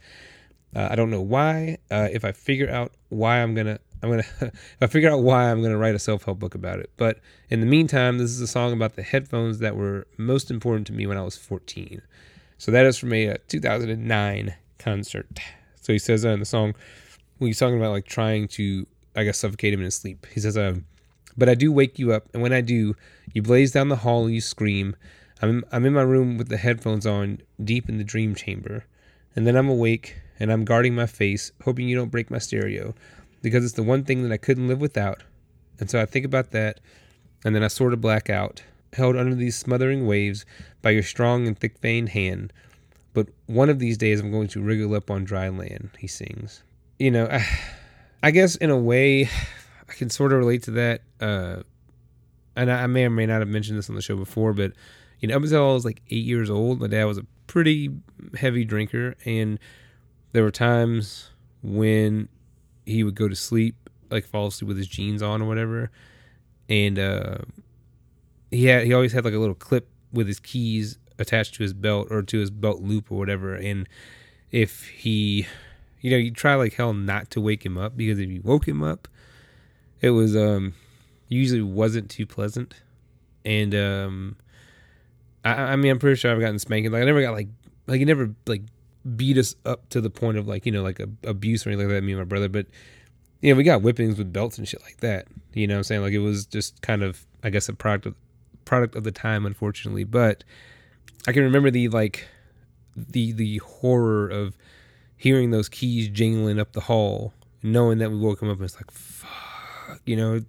Uh, 0.75 0.87
I 0.91 0.95
don't 0.95 1.09
know 1.09 1.21
why. 1.21 1.77
Uh, 1.89 2.09
if 2.11 2.25
I 2.25 2.31
figure 2.31 2.69
out 2.69 2.91
why 3.09 3.37
I'm 3.41 3.55
gonna 3.55 3.79
I'm 4.03 4.09
gonna 4.09 4.23
if 4.41 4.77
I 4.81 4.87
figure 4.87 5.09
out 5.09 5.23
why 5.23 5.49
I'm 5.49 5.61
gonna 5.63 5.77
write 5.77 5.95
a 5.95 5.99
self 5.99 6.25
help 6.25 6.39
book 6.39 6.53
about 6.53 6.79
it. 6.79 6.91
But 6.97 7.19
in 7.49 7.59
the 7.59 7.65
meantime, 7.65 8.17
this 8.17 8.29
is 8.29 8.41
a 8.41 8.47
song 8.47 8.73
about 8.73 8.95
the 8.95 9.03
headphones 9.03 9.59
that 9.59 9.75
were 9.75 10.05
most 10.17 10.51
important 10.51 10.85
to 10.87 10.93
me 10.93 11.07
when 11.07 11.17
I 11.17 11.23
was 11.23 11.37
14. 11.37 12.01
So 12.59 12.71
that 12.71 12.85
is 12.85 12.97
from 12.97 13.13
a 13.13 13.31
uh, 13.31 13.37
2009 13.47 14.55
concert. 14.79 15.39
So 15.81 15.93
he 15.93 15.99
says 15.99 16.25
uh, 16.25 16.29
in 16.29 16.39
the 16.39 16.45
song, 16.45 16.73
when 17.37 17.47
he's 17.47 17.59
talking 17.59 17.77
about 17.77 17.91
like 17.91 18.05
trying 18.05 18.47
to 18.49 18.85
I 19.17 19.23
guess, 19.23 19.39
suffocate 19.39 19.73
him 19.73 19.79
in 19.79 19.85
his 19.85 19.95
sleep. 19.95 20.27
He 20.31 20.39
says, 20.39 20.55
um, 20.55 20.85
but 21.35 21.49
I 21.49 21.55
do 21.55 21.71
wake 21.71 21.97
you 21.97 22.13
up, 22.13 22.29
and 22.33 22.43
when 22.43 22.53
I 22.53 22.61
do, 22.61 22.95
you 23.33 23.41
blaze 23.41 23.71
down 23.71 23.89
the 23.89 23.97
hall 23.97 24.25
and 24.25 24.33
you 24.33 24.41
scream. 24.41 24.95
I'm 25.41 25.65
I'm 25.71 25.85
in 25.85 25.93
my 25.93 26.03
room 26.03 26.37
with 26.37 26.49
the 26.49 26.57
headphones 26.57 27.05
on, 27.05 27.41
deep 27.63 27.89
in 27.89 27.97
the 27.97 28.03
dream 28.03 28.35
chamber, 28.35 28.85
and 29.35 29.47
then 29.47 29.55
I'm 29.55 29.69
awake 29.69 30.17
and 30.39 30.51
I'm 30.51 30.65
guarding 30.65 30.93
my 30.93 31.07
face, 31.07 31.51
hoping 31.63 31.87
you 31.87 31.95
don't 31.95 32.11
break 32.11 32.29
my 32.29 32.37
stereo, 32.37 32.93
because 33.41 33.65
it's 33.65 33.73
the 33.73 33.81
one 33.81 34.03
thing 34.03 34.21
that 34.21 34.31
I 34.31 34.37
couldn't 34.37 34.67
live 34.67 34.79
without. 34.79 35.23
And 35.79 35.89
so 35.89 35.99
I 35.99 36.05
think 36.05 36.25
about 36.25 36.51
that, 36.51 36.79
and 37.43 37.55
then 37.55 37.63
I 37.63 37.69
sort 37.69 37.93
of 37.93 38.01
black 38.01 38.29
out, 38.29 38.61
held 38.93 39.15
under 39.15 39.33
these 39.33 39.57
smothering 39.57 40.05
waves 40.05 40.45
by 40.83 40.91
your 40.91 41.01
strong 41.01 41.47
and 41.47 41.57
thick 41.57 41.79
veined 41.79 42.09
hand. 42.09 42.53
But 43.17 43.29
one 43.47 43.71
of 43.71 43.79
these 43.79 43.97
days 43.97 44.19
I'm 44.19 44.29
going 44.29 44.47
to 44.49 44.61
wriggle 44.61 44.93
up 44.93 45.09
on 45.09 45.23
dry 45.23 45.49
land, 45.49 45.89
he 45.97 46.05
sings. 46.05 46.61
You 46.99 47.09
know, 47.09 47.25
I, 47.25 47.43
I 48.21 48.29
guess 48.29 48.55
in 48.57 48.69
a 48.69 48.77
way, 48.77 49.23
I 49.89 49.93
can 49.93 50.11
sort 50.11 50.33
of 50.33 50.37
relate 50.37 50.61
to 50.63 50.71
that. 50.71 51.01
Uh, 51.19 51.63
and 52.55 52.71
I, 52.71 52.83
I 52.83 52.85
may 52.85 53.05
or 53.05 53.09
may 53.09 53.25
not 53.25 53.39
have 53.39 53.47
mentioned 53.47 53.75
this 53.75 53.89
on 53.89 53.95
the 53.95 54.03
show 54.03 54.15
before, 54.15 54.53
but 54.53 54.73
you 55.19 55.27
know, 55.27 55.35
up 55.35 55.41
until 55.41 55.67
I 55.67 55.73
was 55.73 55.83
like 55.83 56.03
eight 56.11 56.25
years 56.25 56.51
old, 56.51 56.79
my 56.79 56.85
dad 56.85 57.05
was 57.05 57.17
a 57.17 57.25
pretty 57.47 57.89
heavy 58.35 58.63
drinker, 58.63 59.15
and 59.25 59.57
there 60.33 60.43
were 60.43 60.51
times 60.51 61.31
when 61.63 62.29
he 62.85 63.03
would 63.03 63.15
go 63.15 63.27
to 63.27 63.35
sleep, 63.35 63.89
like 64.11 64.27
fall 64.27 64.45
asleep 64.45 64.67
with 64.67 64.77
his 64.77 64.87
jeans 64.87 65.23
on 65.23 65.41
or 65.41 65.47
whatever, 65.47 65.89
and 66.69 66.99
uh, 66.99 67.37
he 68.51 68.65
had 68.65 68.85
he 68.85 68.93
always 68.93 69.11
had 69.11 69.25
like 69.25 69.33
a 69.33 69.39
little 69.39 69.55
clip 69.55 69.89
with 70.11 70.27
his 70.27 70.39
keys 70.39 70.97
attached 71.19 71.55
to 71.55 71.63
his 71.63 71.73
belt 71.73 72.07
or 72.11 72.21
to 72.21 72.39
his 72.39 72.49
belt 72.49 72.81
loop 72.81 73.11
or 73.11 73.17
whatever, 73.17 73.55
and 73.55 73.87
if 74.51 74.87
he, 74.87 75.45
you 76.01 76.11
know, 76.11 76.17
you 76.17 76.31
try 76.31 76.55
like 76.55 76.73
hell 76.73 76.93
not 76.93 77.29
to 77.31 77.41
wake 77.41 77.65
him 77.65 77.77
up 77.77 77.97
because 77.97 78.19
if 78.19 78.29
you 78.29 78.41
woke 78.43 78.67
him 78.67 78.83
up, 78.83 79.07
it 80.01 80.11
was 80.11 80.35
um 80.35 80.73
usually 81.27 81.61
wasn't 81.61 82.09
too 82.09 82.25
pleasant, 82.25 82.73
and 83.43 83.73
um 83.75 84.35
I, 85.43 85.53
I 85.53 85.75
mean 85.75 85.91
I'm 85.91 85.99
pretty 85.99 86.15
sure 86.15 86.31
I've 86.31 86.39
gotten 86.39 86.59
spanked. 86.59 86.91
like 86.91 87.01
I 87.01 87.05
never 87.05 87.21
got 87.21 87.33
like 87.33 87.49
like 87.87 87.99
he 87.99 88.05
never 88.05 88.33
like 88.45 88.63
beat 89.15 89.37
us 89.37 89.55
up 89.65 89.87
to 89.89 90.01
the 90.01 90.09
point 90.09 90.37
of 90.37 90.47
like 90.47 90.65
you 90.65 90.71
know 90.71 90.83
like 90.83 90.99
a, 90.99 91.07
abuse 91.23 91.65
or 91.65 91.69
anything 91.69 91.87
like 91.87 91.95
that 91.95 92.03
me 92.03 92.13
and 92.13 92.21
my 92.21 92.25
brother. 92.25 92.49
But 92.49 92.67
you 93.41 93.51
know 93.51 93.57
we 93.57 93.63
got 93.63 93.81
whippings 93.81 94.17
with 94.17 94.31
belts 94.31 94.57
and 94.57 94.67
shit 94.67 94.81
like 94.81 94.97
that. 94.97 95.27
You 95.53 95.67
know 95.67 95.75
what 95.75 95.79
I'm 95.79 95.83
saying? 95.83 96.01
Like 96.01 96.13
it 96.13 96.19
was 96.19 96.45
just 96.45 96.81
kind 96.81 97.03
of 97.03 97.25
I 97.43 97.49
guess 97.49 97.69
a 97.69 97.73
product 97.73 98.05
of 98.05 98.15
product 98.67 98.95
of 98.95 99.03
the 99.03 99.11
time 99.11 99.45
unfortunately 99.45 100.03
but 100.03 100.43
I 101.27 101.31
can 101.31 101.43
remember 101.43 101.71
the 101.71 101.87
like 101.89 102.27
the 102.95 103.31
the 103.31 103.57
horror 103.57 104.27
of 104.27 104.57
hearing 105.15 105.51
those 105.51 105.69
keys 105.69 106.09
jingling 106.09 106.59
up 106.59 106.73
the 106.73 106.81
hall 106.81 107.33
knowing 107.63 107.97
that 107.99 108.11
we 108.11 108.17
woke 108.17 108.41
him 108.41 108.49
up 108.49 108.57
and 108.57 108.65
it's 108.65 108.75
like 108.75 108.91
fuck 108.91 110.01
you 110.05 110.15
know 110.15 110.41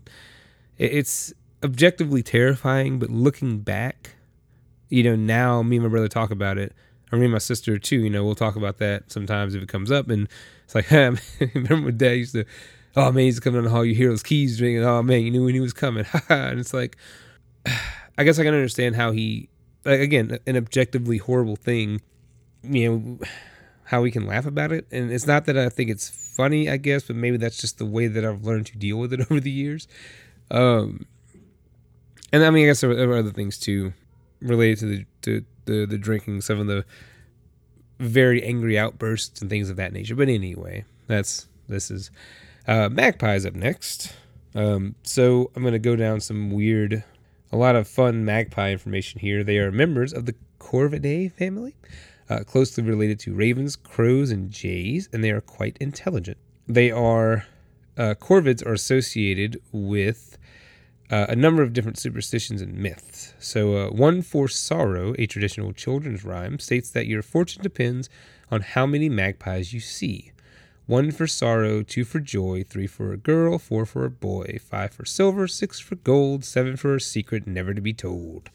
it's 0.76 1.32
objectively 1.64 2.22
terrifying 2.22 2.98
but 2.98 3.10
looking 3.10 3.58
back 3.60 4.16
you 4.88 5.02
know 5.02 5.16
now 5.16 5.62
me 5.62 5.76
and 5.76 5.84
my 5.84 5.90
brother 5.90 6.08
talk 6.08 6.30
about 6.30 6.58
it 6.58 6.72
or 7.12 7.18
me 7.18 7.24
and 7.24 7.32
my 7.32 7.38
sister 7.38 7.78
too. 7.78 8.00
You 8.00 8.10
know, 8.10 8.24
we'll 8.24 8.34
talk 8.34 8.56
about 8.56 8.78
that 8.78 9.10
sometimes 9.10 9.54
if 9.54 9.62
it 9.62 9.68
comes 9.68 9.90
up. 9.90 10.08
And 10.08 10.28
it's 10.64 10.74
like, 10.74 10.86
hey, 10.88 11.10
remember 11.54 11.86
when 11.86 11.96
Dad 11.96 12.12
used 12.12 12.34
to, 12.34 12.44
oh 12.96 13.12
man, 13.12 13.24
he's 13.24 13.40
coming 13.40 13.58
down 13.58 13.64
the 13.64 13.70
hall. 13.70 13.84
You 13.84 13.94
hear 13.94 14.08
those 14.08 14.22
keys 14.22 14.60
ringing. 14.60 14.84
Oh 14.84 15.02
man, 15.02 15.22
you 15.22 15.30
knew 15.30 15.44
when 15.44 15.54
he 15.54 15.60
was 15.60 15.72
coming. 15.72 16.04
and 16.28 16.60
it's 16.60 16.74
like, 16.74 16.96
I 18.18 18.24
guess 18.24 18.38
I 18.38 18.42
can 18.44 18.52
understand 18.52 18.96
how 18.96 19.12
he, 19.12 19.48
again, 19.84 20.38
an 20.46 20.56
objectively 20.56 21.18
horrible 21.18 21.56
thing. 21.56 22.02
You 22.62 22.90
know, 22.90 23.26
how 23.88 24.02
we 24.02 24.10
can 24.10 24.26
laugh 24.26 24.44
about 24.44 24.70
it. 24.70 24.86
And 24.92 25.10
it's 25.10 25.26
not 25.26 25.46
that 25.46 25.56
I 25.56 25.70
think 25.70 25.88
it's 25.88 26.10
funny, 26.10 26.68
I 26.68 26.76
guess, 26.76 27.04
but 27.04 27.16
maybe 27.16 27.38
that's 27.38 27.56
just 27.56 27.78
the 27.78 27.86
way 27.86 28.06
that 28.06 28.22
I've 28.22 28.44
learned 28.44 28.66
to 28.66 28.76
deal 28.76 28.98
with 28.98 29.14
it 29.14 29.20
over 29.30 29.40
the 29.40 29.50
years. 29.50 29.88
Um, 30.50 31.06
and 32.32 32.44
I 32.44 32.50
mean, 32.50 32.64
I 32.64 32.66
guess 32.66 32.82
there 32.82 32.90
are 32.90 33.16
other 33.16 33.30
things 33.30 33.58
too 33.58 33.94
related 34.40 34.78
to 34.80 34.86
the 34.86 35.06
to 35.22 35.44
the 35.64 35.86
the 35.86 35.98
drinking, 35.98 36.42
some 36.42 36.60
of 36.60 36.66
the 36.66 36.84
very 37.98 38.42
angry 38.42 38.78
outbursts 38.78 39.40
and 39.40 39.48
things 39.48 39.70
of 39.70 39.76
that 39.76 39.92
nature. 39.94 40.14
But 40.14 40.28
anyway, 40.28 40.84
that's 41.06 41.48
this 41.68 41.90
is 41.90 42.10
uh, 42.66 42.90
Magpies 42.90 43.46
up 43.46 43.54
next. 43.54 44.14
Um, 44.54 44.96
so 45.02 45.50
I'm 45.56 45.62
gonna 45.62 45.78
go 45.78 45.96
down 45.96 46.20
some 46.20 46.50
weird, 46.50 47.04
a 47.50 47.56
lot 47.56 47.76
of 47.76 47.88
fun 47.88 48.24
magpie 48.24 48.70
information 48.70 49.20
here. 49.20 49.42
They 49.42 49.58
are 49.58 49.72
members 49.72 50.12
of 50.12 50.26
the 50.26 50.34
Corvidae 50.58 51.32
family, 51.32 51.74
uh, 52.28 52.40
closely 52.40 52.84
related 52.84 53.18
to 53.20 53.34
ravens, 53.34 53.76
crows, 53.76 54.30
and 54.30 54.50
jays, 54.50 55.08
and 55.12 55.24
they 55.24 55.30
are 55.30 55.40
quite 55.40 55.76
intelligent. 55.78 56.38
They 56.66 56.90
are 56.90 57.46
uh, 57.96 58.14
corvids 58.14 58.64
are 58.64 58.74
associated 58.74 59.60
with 59.72 60.38
uh, 61.10 61.26
a 61.28 61.36
number 61.36 61.62
of 61.62 61.72
different 61.72 61.98
superstitions 61.98 62.62
and 62.62 62.74
myths. 62.74 63.34
So, 63.38 63.76
uh, 63.76 63.90
one 63.90 64.22
for 64.22 64.46
sorrow, 64.46 65.14
a 65.18 65.26
traditional 65.26 65.72
children's 65.72 66.24
rhyme, 66.24 66.58
states 66.58 66.90
that 66.90 67.06
your 67.06 67.22
fortune 67.22 67.62
depends 67.62 68.08
on 68.50 68.60
how 68.60 68.86
many 68.86 69.08
magpies 69.08 69.72
you 69.72 69.80
see. 69.80 70.32
One 70.88 71.10
for 71.10 71.26
sorrow, 71.26 71.82
two 71.82 72.06
for 72.06 72.18
joy, 72.18 72.64
three 72.64 72.86
for 72.86 73.12
a 73.12 73.18
girl, 73.18 73.58
four 73.58 73.84
for 73.84 74.06
a 74.06 74.10
boy, 74.10 74.58
five 74.58 74.94
for 74.94 75.04
silver, 75.04 75.46
six 75.46 75.78
for 75.78 75.96
gold, 75.96 76.46
seven 76.46 76.78
for 76.78 76.94
a 76.94 77.00
secret 77.00 77.46
never 77.46 77.74
to 77.74 77.82
be 77.82 77.92
told, 77.92 78.48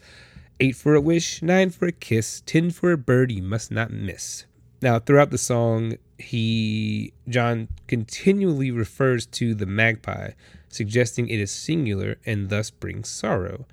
eight 0.58 0.74
for 0.74 0.96
a 0.96 1.00
wish, 1.00 1.42
nine 1.42 1.70
for 1.70 1.86
a 1.86 1.92
kiss, 1.92 2.42
ten 2.44 2.72
for 2.72 2.90
a 2.90 2.98
bird 2.98 3.30
you 3.30 3.40
must 3.40 3.70
not 3.70 3.92
miss. 3.92 4.46
Now, 4.82 4.98
throughout 4.98 5.30
the 5.30 5.38
song, 5.38 5.96
he 6.18 7.12
John 7.28 7.68
continually 7.86 8.72
refers 8.72 9.26
to 9.26 9.54
the 9.54 9.64
magpie 9.66 10.32
suggesting 10.68 11.28
it 11.28 11.38
is 11.38 11.52
singular 11.52 12.16
and 12.26 12.48
thus 12.48 12.68
brings 12.68 13.08
sorrow. 13.08 13.64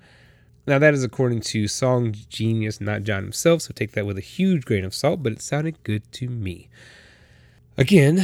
Now, 0.68 0.78
that 0.78 0.94
is 0.94 1.02
according 1.02 1.40
to 1.40 1.66
song 1.66 2.14
genius, 2.28 2.80
not 2.80 3.02
John 3.02 3.24
himself, 3.24 3.62
so 3.62 3.72
take 3.74 3.90
that 3.92 4.06
with 4.06 4.18
a 4.18 4.20
huge 4.20 4.64
grain 4.64 4.84
of 4.84 4.94
salt, 4.94 5.20
but 5.20 5.32
it 5.32 5.42
sounded 5.42 5.82
good 5.82 6.04
to 6.12 6.28
me. 6.28 6.68
Again, 7.78 8.22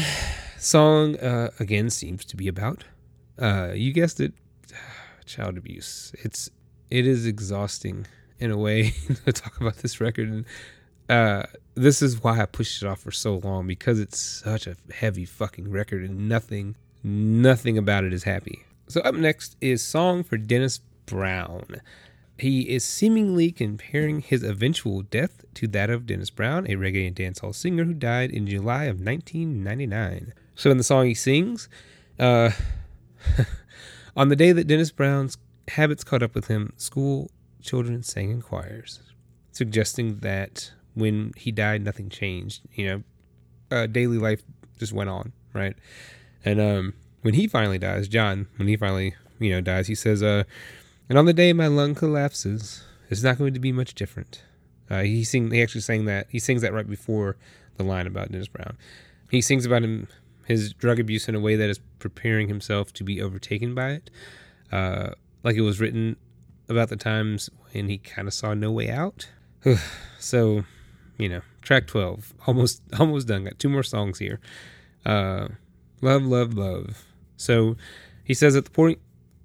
song, 0.59 1.17
uh, 1.17 1.51
again, 1.59 1.89
seems 1.89 2.27
to 2.27 2.37
be 2.37 2.49
about, 2.49 2.85
uh, 3.39 3.71
you 3.75 3.95
guessed 3.95 4.21
it, 4.21 4.35
child 5.25 5.57
abuse. 5.57 6.13
It's, 6.19 6.51
it 6.91 7.07
is 7.07 7.25
exhausting 7.25 8.07
in 8.39 8.51
a 8.51 8.59
way 8.59 8.91
to 9.25 9.33
talk 9.33 9.59
about 9.59 9.79
this 9.79 10.03
record. 10.03 10.29
And, 10.29 10.45
uh, 11.09 11.47
this 11.75 12.03
is 12.03 12.23
why 12.23 12.41
I 12.41 12.45
pushed 12.45 12.83
it 12.83 12.87
off 12.87 13.01
for 13.01 13.11
so 13.11 13.37
long 13.39 13.67
because 13.67 13.99
it's 13.99 14.19
such 14.19 14.67
a 14.67 14.77
heavy 14.93 15.25
fucking 15.25 15.71
record 15.71 16.05
and 16.05 16.29
nothing, 16.29 16.77
nothing 17.03 17.79
about 17.79 18.05
it 18.05 18.13
is 18.13 18.25
happy. 18.25 18.67
So, 18.89 19.01
up 19.01 19.15
next 19.15 19.57
is 19.63 19.83
Song 19.83 20.25
for 20.25 20.37
Dennis 20.37 20.81
Brown. 21.07 21.81
He 22.39 22.69
is 22.69 22.85
seemingly 22.85 23.51
comparing 23.51 24.21
his 24.21 24.43
eventual 24.43 25.03
death 25.03 25.45
to 25.55 25.67
that 25.69 25.91
of 25.91 26.07
Dennis 26.07 26.31
Brown, 26.31 26.67
a 26.67 26.77
reggae 26.77 27.07
and 27.07 27.17
dancehall 27.17 27.55
singer 27.55 27.85
who 27.85 27.95
died 27.95 28.31
in 28.31 28.47
July 28.47 28.85
of 28.85 29.01
1999. 29.01 30.33
So, 30.55 30.71
in 30.71 30.79
the 30.79 30.85
song, 30.85 31.07
he 31.07 31.15
sings, 31.15 31.69
uh, 32.19 32.51
On 34.17 34.29
the 34.29 34.37
day 34.37 34.53
that 34.53 34.67
Dennis 34.67 34.91
Brown's 34.91 35.39
habits 35.69 36.05
caught 36.05 36.23
up 36.23 36.35
with 36.35 36.49
him, 36.49 36.73
school 36.77 37.31
children 37.63 38.03
sang 38.03 38.31
in 38.31 38.43
choirs, 38.43 39.01
suggesting 39.53 40.19
that 40.21 40.73
when 40.95 41.33
he 41.37 41.53
died, 41.53 41.85
nothing 41.85 42.09
changed. 42.09 42.63
You 42.73 42.87
know, 42.87 43.03
uh, 43.71 43.87
daily 43.87 44.19
life 44.19 44.43
just 44.79 44.93
went 44.93 45.11
on, 45.11 45.33
right? 45.53 45.77
And 46.45 46.61
um, 46.61 46.95
when 47.23 47.35
he 47.35 47.47
finally 47.47 47.79
dies, 47.79 48.09
John, 48.09 48.49
when 48.57 48.69
he 48.69 48.77
finally, 48.77 49.15
you 49.39 49.51
know, 49.51 49.61
dies, 49.61 49.87
he 49.87 49.95
says, 49.95 50.23
uh, 50.23 50.45
and 51.09 51.19
on 51.19 51.25
the 51.25 51.33
day 51.33 51.53
my 51.53 51.67
lung 51.67 51.95
collapses, 51.95 52.85
it's 53.11 53.23
not 53.23 53.39
going 53.39 53.55
to 53.55 53.61
be 53.61 53.73
much 53.73 53.95
different. 53.95 54.43
Uh, 54.91 55.03
he 55.03 55.25
sing, 55.25 55.51
he 55.51 55.63
actually 55.63 55.81
sang 55.81 56.05
that. 56.07 56.27
He 56.31 56.39
sings 56.39 56.63
that 56.63 56.73
right 56.73 56.89
before 56.89 57.37
the 57.77 57.85
line 57.85 58.07
about 58.07 58.31
Dennis 58.31 58.49
Brown. 58.49 58.77
He 59.31 59.41
sings 59.41 59.67
about 59.67 59.83
him, 59.83 60.09
his 60.47 60.73
drug 60.73 60.99
abuse 60.99 61.29
in 61.29 61.35
a 61.35 61.41
way 61.41 61.57
that 61.57 61.69
is 61.69 61.81
preparing 61.99 62.49
himself 62.49 62.93
to 62.95 63.05
be 63.05 63.21
overtaken 63.21 63.75
by 63.75 63.91
it. 63.91 64.11
Uh, 64.73 65.11
like 65.43 65.57
it 65.57 65.63
was 65.63 65.81
written 65.81 66.17
about 66.69 66.89
the 66.89 66.97
times 66.97 67.49
when 67.73 67.89
he 67.89 67.99
kind 67.99 68.29
of 68.29 68.35
saw 68.35 68.55
no 68.55 68.71
way 68.71 68.91
out. 68.91 69.29
so, 70.19 70.65
you 71.19 71.29
know, 71.29 71.41
track 71.63 71.87
12, 71.87 72.35
almost, 72.47 72.83
almost 72.99 73.29
done. 73.29 73.45
Got 73.45 73.59
two 73.59 73.69
more 73.69 73.83
songs 73.83 74.19
here. 74.19 74.41
Uh, 75.05 75.49
love, 76.01 76.25
love, 76.25 76.55
love. 76.55 77.05
So 77.37 77.77
he 78.25 78.35
says 78.35 78.57
at 78.57 78.65
the 78.65 78.71
point 78.71 78.99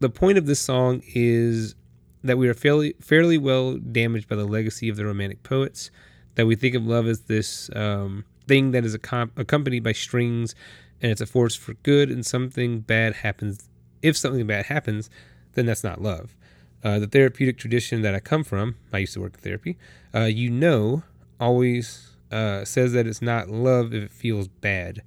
the 0.03 0.09
point 0.09 0.37
of 0.37 0.45
this 0.45 0.59
song 0.59 1.01
is 1.15 1.75
that 2.23 2.37
we 2.37 2.49
are 2.49 2.53
fairly 2.53 2.93
fairly 2.99 3.37
well 3.37 3.77
damaged 3.77 4.27
by 4.27 4.35
the 4.35 4.45
legacy 4.45 4.89
of 4.89 4.97
the 4.97 5.05
romantic 5.05 5.43
poets. 5.43 5.89
That 6.35 6.45
we 6.45 6.55
think 6.55 6.75
of 6.75 6.85
love 6.85 7.07
as 7.07 7.21
this 7.21 7.69
um, 7.75 8.25
thing 8.47 8.71
that 8.71 8.83
is 8.83 8.93
accompanied 8.93 9.83
by 9.83 9.93
strings, 9.93 10.55
and 11.01 11.11
it's 11.11 11.21
a 11.21 11.25
force 11.25 11.55
for 11.55 11.73
good. 11.75 12.09
And 12.09 12.25
something 12.25 12.81
bad 12.81 13.15
happens. 13.15 13.69
If 14.01 14.17
something 14.17 14.45
bad 14.45 14.65
happens, 14.65 15.09
then 15.53 15.67
that's 15.67 15.83
not 15.83 16.01
love. 16.01 16.35
Uh, 16.83 16.99
the 16.99 17.07
therapeutic 17.07 17.57
tradition 17.57 18.01
that 18.01 18.13
I 18.13 18.19
come 18.19 18.43
from, 18.43 18.75
I 18.91 18.97
used 18.97 19.13
to 19.13 19.21
work 19.21 19.35
in 19.35 19.39
therapy. 19.39 19.77
Uh, 20.13 20.25
you 20.25 20.49
know, 20.49 21.03
always 21.39 22.17
uh, 22.29 22.65
says 22.65 22.91
that 22.91 23.07
it's 23.07 23.21
not 23.21 23.49
love 23.49 23.93
if 23.93 24.03
it 24.03 24.11
feels 24.11 24.49
bad. 24.49 25.01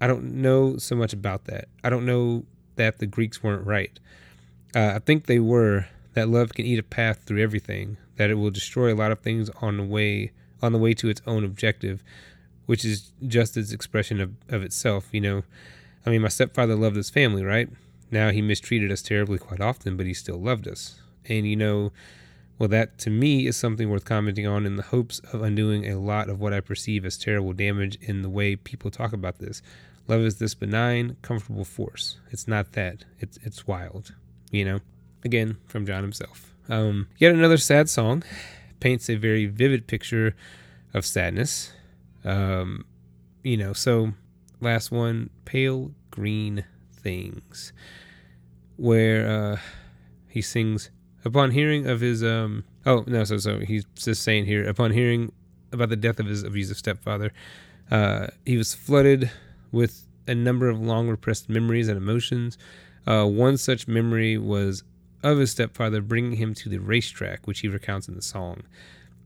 I 0.00 0.08
don't 0.08 0.42
know 0.42 0.76
so 0.78 0.96
much 0.96 1.12
about 1.12 1.44
that. 1.44 1.68
I 1.84 1.90
don't 1.90 2.04
know 2.04 2.44
that 2.76 2.98
the 2.98 3.06
Greeks 3.06 3.42
weren't 3.42 3.66
right. 3.66 4.00
Uh, 4.74 4.92
I 4.96 4.98
think 4.98 5.26
they 5.26 5.38
were 5.38 5.86
that 6.14 6.28
love 6.28 6.54
can 6.54 6.64
eat 6.64 6.78
a 6.78 6.84
path 6.84 7.22
through 7.24 7.42
everything, 7.42 7.96
that 8.16 8.30
it 8.30 8.34
will 8.34 8.50
destroy 8.50 8.92
a 8.92 8.96
lot 8.96 9.12
of 9.12 9.20
things 9.20 9.50
on 9.60 9.76
the 9.76 9.84
way 9.84 10.32
on 10.62 10.72
the 10.72 10.78
way 10.78 10.94
to 10.94 11.08
its 11.08 11.20
own 11.26 11.44
objective, 11.44 12.02
which 12.66 12.84
is 12.84 13.12
just 13.26 13.56
its 13.56 13.72
expression 13.72 14.20
of, 14.20 14.32
of 14.48 14.62
itself, 14.62 15.08
you 15.12 15.20
know. 15.20 15.42
I 16.06 16.10
mean, 16.10 16.22
my 16.22 16.28
stepfather 16.28 16.74
loved 16.74 16.96
his 16.96 17.10
family, 17.10 17.42
right? 17.42 17.68
Now 18.10 18.30
he 18.30 18.40
mistreated 18.40 18.90
us 18.90 19.02
terribly 19.02 19.38
quite 19.38 19.60
often, 19.60 19.96
but 19.96 20.06
he 20.06 20.14
still 20.14 20.40
loved 20.40 20.66
us. 20.66 21.00
And 21.28 21.46
you 21.46 21.56
know, 21.56 21.92
well, 22.58 22.68
that 22.68 22.98
to 23.00 23.10
me 23.10 23.46
is 23.46 23.56
something 23.56 23.90
worth 23.90 24.04
commenting 24.04 24.46
on 24.46 24.64
in 24.64 24.76
the 24.76 24.82
hopes 24.82 25.20
of 25.32 25.42
undoing 25.42 25.90
a 25.90 25.98
lot 25.98 26.30
of 26.30 26.40
what 26.40 26.54
I 26.54 26.60
perceive 26.60 27.04
as 27.04 27.18
terrible 27.18 27.52
damage 27.52 27.98
in 28.00 28.22
the 28.22 28.30
way 28.30 28.56
people 28.56 28.90
talk 28.90 29.12
about 29.12 29.38
this. 29.38 29.60
Love 30.06 30.20
is 30.20 30.38
this 30.38 30.54
benign, 30.54 31.16
comfortable 31.22 31.64
force. 31.64 32.18
It's 32.30 32.46
not 32.46 32.72
that. 32.72 33.04
It's 33.18 33.38
it's 33.42 33.66
wild. 33.66 34.14
You 34.54 34.64
know? 34.64 34.80
Again, 35.24 35.56
from 35.66 35.84
John 35.86 36.02
himself. 36.02 36.54
Um, 36.68 37.08
yet 37.18 37.32
another 37.32 37.56
sad 37.56 37.88
song 37.88 38.22
paints 38.78 39.08
a 39.08 39.16
very 39.16 39.46
vivid 39.46 39.86
picture 39.86 40.36
of 40.92 41.04
sadness. 41.04 41.72
Um, 42.24 42.84
you 43.42 43.56
know, 43.56 43.72
so 43.72 44.12
last 44.60 44.92
one, 44.92 45.30
Pale 45.44 45.90
Green 46.10 46.64
Things, 46.92 47.72
where 48.76 49.26
uh, 49.26 49.56
he 50.28 50.40
sings 50.40 50.90
upon 51.24 51.50
hearing 51.50 51.86
of 51.86 52.00
his 52.00 52.22
um 52.22 52.64
oh 52.84 53.02
no 53.06 53.24
so 53.24 53.38
so 53.38 53.58
he's 53.60 53.84
just 53.94 54.22
saying 54.22 54.44
here 54.44 54.68
upon 54.68 54.90
hearing 54.90 55.32
about 55.72 55.88
the 55.88 55.96
death 55.96 56.20
of 56.20 56.26
his 56.26 56.42
abusive 56.44 56.76
stepfather, 56.76 57.32
uh, 57.90 58.28
he 58.46 58.56
was 58.56 58.74
flooded 58.74 59.30
with 59.72 60.06
a 60.28 60.34
number 60.34 60.68
of 60.68 60.80
long 60.80 61.08
repressed 61.08 61.48
memories 61.48 61.88
and 61.88 61.96
emotions. 61.96 62.56
Uh, 63.06 63.26
one 63.26 63.56
such 63.56 63.86
memory 63.86 64.38
was 64.38 64.82
of 65.22 65.38
his 65.38 65.50
stepfather 65.50 66.00
bringing 66.00 66.36
him 66.36 66.54
to 66.54 66.68
the 66.68 66.78
racetrack, 66.78 67.46
which 67.46 67.60
he 67.60 67.68
recounts 67.68 68.08
in 68.08 68.14
the 68.14 68.22
song. 68.22 68.62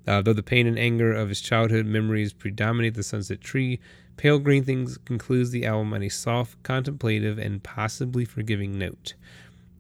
Uh, 0.07 0.23
though 0.23 0.33
the 0.33 0.43
pain 0.43 0.67
and 0.67 0.79
anger 0.79 1.13
of 1.13 1.29
his 1.29 1.41
childhood 1.41 1.85
memories 1.85 2.33
predominate 2.33 2.95
the 2.95 3.03
Sunset 3.03 3.41
Tree, 3.41 3.79
Pale 4.17 4.39
Green 4.41 4.65
Things 4.65 4.99
concludes 5.05 5.51
the 5.51 5.67
album 5.67 5.93
on 5.93 6.03
a 6.03 6.09
soft, 6.09 6.63
contemplative, 6.63 7.39
and 7.39 7.63
possibly 7.63 8.25
forgiving 8.25 8.79
note. 8.79 9.15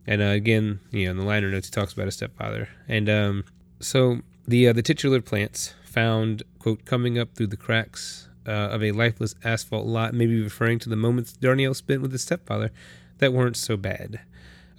And 0.07 0.23
uh, 0.23 0.27
again, 0.27 0.81
you 0.91 1.05
know, 1.05 1.13
in 1.13 1.17
the 1.17 1.25
liner 1.25 1.51
notes, 1.51 1.69
he 1.69 1.71
talks 1.71 1.93
about 1.93 2.07
his 2.07 2.15
stepfather. 2.15 2.69
And 2.87 3.09
um, 3.09 3.45
so 3.81 4.21
the 4.47 4.69
uh, 4.69 4.73
the 4.73 4.83
titular 4.83 5.21
plants 5.21 5.75
found 5.85 6.43
quote 6.59 6.85
coming 6.85 7.19
up 7.19 7.35
through 7.35 7.49
the 7.49 7.57
cracks 7.57 8.29
uh, 8.47 8.51
of 8.51 8.83
a 8.83 8.93
lifeless 8.93 9.35
asphalt 9.45 9.87
lot, 9.87 10.15
maybe 10.15 10.41
referring 10.41 10.79
to 10.81 10.89
the 10.89 10.97
moments 10.97 11.35
Darnielle 11.41 11.77
spent 11.77 12.01
with 12.01 12.13
his 12.13 12.23
stepfather 12.23 12.71
that 13.19 13.33
weren't 13.33 13.57
so 13.57 13.77
bad. 13.77 14.21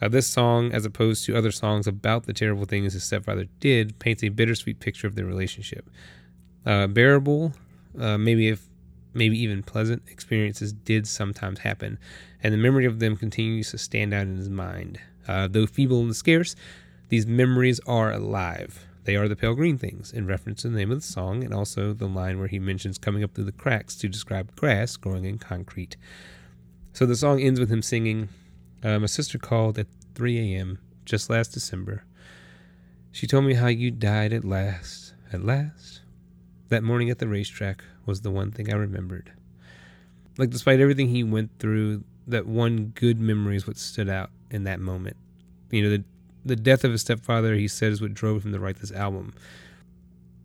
Uh, 0.02 0.08
this 0.08 0.28
song, 0.28 0.72
as 0.72 0.86
opposed 0.86 1.26
to 1.26 1.36
other 1.36 1.52
songs 1.52 1.86
about 1.86 2.24
the 2.24 2.34
terrible 2.34 2.66
things 2.66 2.94
his 2.94 3.04
stepfather 3.04 3.48
did, 3.60 4.00
paints 4.00 4.24
a 4.24 4.30
bittersweet 4.30 4.80
picture 4.80 5.08
of 5.08 5.16
their 5.16 5.26
relationship. 5.26 5.90
Uh, 6.66 6.88
bearable, 6.88 7.54
uh, 8.00 8.18
maybe 8.18 8.48
if 8.48 8.68
maybe 9.14 9.38
even 9.40 9.64
pleasant 9.64 10.04
experiences 10.10 10.72
did 10.72 11.08
sometimes 11.08 11.60
happen, 11.60 11.98
and 12.44 12.54
the 12.54 12.58
memory 12.58 12.86
of 12.86 13.00
them 13.00 13.18
continues 13.18 13.72
to 13.72 13.78
stand 13.78 14.14
out 14.14 14.22
in 14.22 14.38
his 14.38 14.50
mind. 14.50 15.00
Uh, 15.28 15.48
though 15.48 15.66
feeble 15.66 16.02
and 16.02 16.16
scarce, 16.16 16.56
these 17.10 17.26
memories 17.26 17.80
are 17.88 18.12
alive. 18.12 18.86
They 19.06 19.16
are 19.16 19.28
the 19.28 19.36
pale 19.36 19.56
green 19.56 19.78
things, 19.78 20.14
in 20.14 20.28
reference 20.28 20.62
to 20.62 20.70
the 20.70 20.78
name 20.78 20.92
of 20.92 21.02
the 21.02 21.08
song, 21.08 21.44
and 21.44 21.54
also 21.54 21.94
the 21.94 22.08
line 22.08 22.38
where 22.38 22.48
he 22.48 22.60
mentions 22.60 22.98
coming 22.98 23.24
up 23.24 23.34
through 23.34 23.46
the 23.46 23.52
cracks 23.52 23.96
to 23.98 24.08
describe 24.08 24.56
grass 24.56 24.96
growing 24.96 25.26
in 25.26 25.40
concrete. 25.40 25.98
So 26.94 27.06
the 27.06 27.16
song 27.16 27.40
ends 27.40 27.60
with 27.60 27.72
him 27.72 27.82
singing, 27.82 28.30
uh, 28.84 29.00
my 29.00 29.06
sister 29.06 29.38
called 29.38 29.78
at 29.78 29.88
3 30.16 30.56
a.m. 30.56 30.80
just 31.06 31.30
last 31.30 31.50
December. 31.50 32.04
She 33.12 33.28
told 33.28 33.46
me 33.46 33.54
how 33.54 33.68
you 33.68 33.92
died 33.92 34.34
at 34.34 34.46
last. 34.46 35.14
At 35.32 35.44
last? 35.44 36.02
That 36.70 36.84
morning 36.84 37.10
at 37.10 37.20
the 37.20 37.28
racetrack 37.28 37.84
was 38.06 38.22
the 38.22 38.32
one 38.32 38.52
thing 38.52 38.72
I 38.72 38.76
remembered. 38.76 39.32
Like, 40.38 40.50
despite 40.50 40.80
everything 40.80 41.10
he 41.10 41.24
went 41.24 41.52
through, 41.60 42.04
that 42.28 42.46
one 42.46 42.94
good 42.96 43.20
memory 43.20 43.56
is 43.56 43.68
what 43.68 43.78
stood 43.78 44.10
out 44.10 44.30
in 44.52 44.64
that 44.66 44.80
moment. 44.80 45.18
You 45.72 45.84
know, 45.84 45.90
the, 45.90 46.04
the 46.46 46.56
death 46.56 46.84
of 46.84 46.92
his 46.92 47.02
stepfather, 47.02 47.56
he 47.56 47.68
said, 47.68 47.92
is 47.92 48.02
what 48.02 48.14
drove 48.14 48.46
him 48.46 48.54
to 48.54 48.60
write 48.60 48.78
this 48.78 48.92
album. 48.92 49.34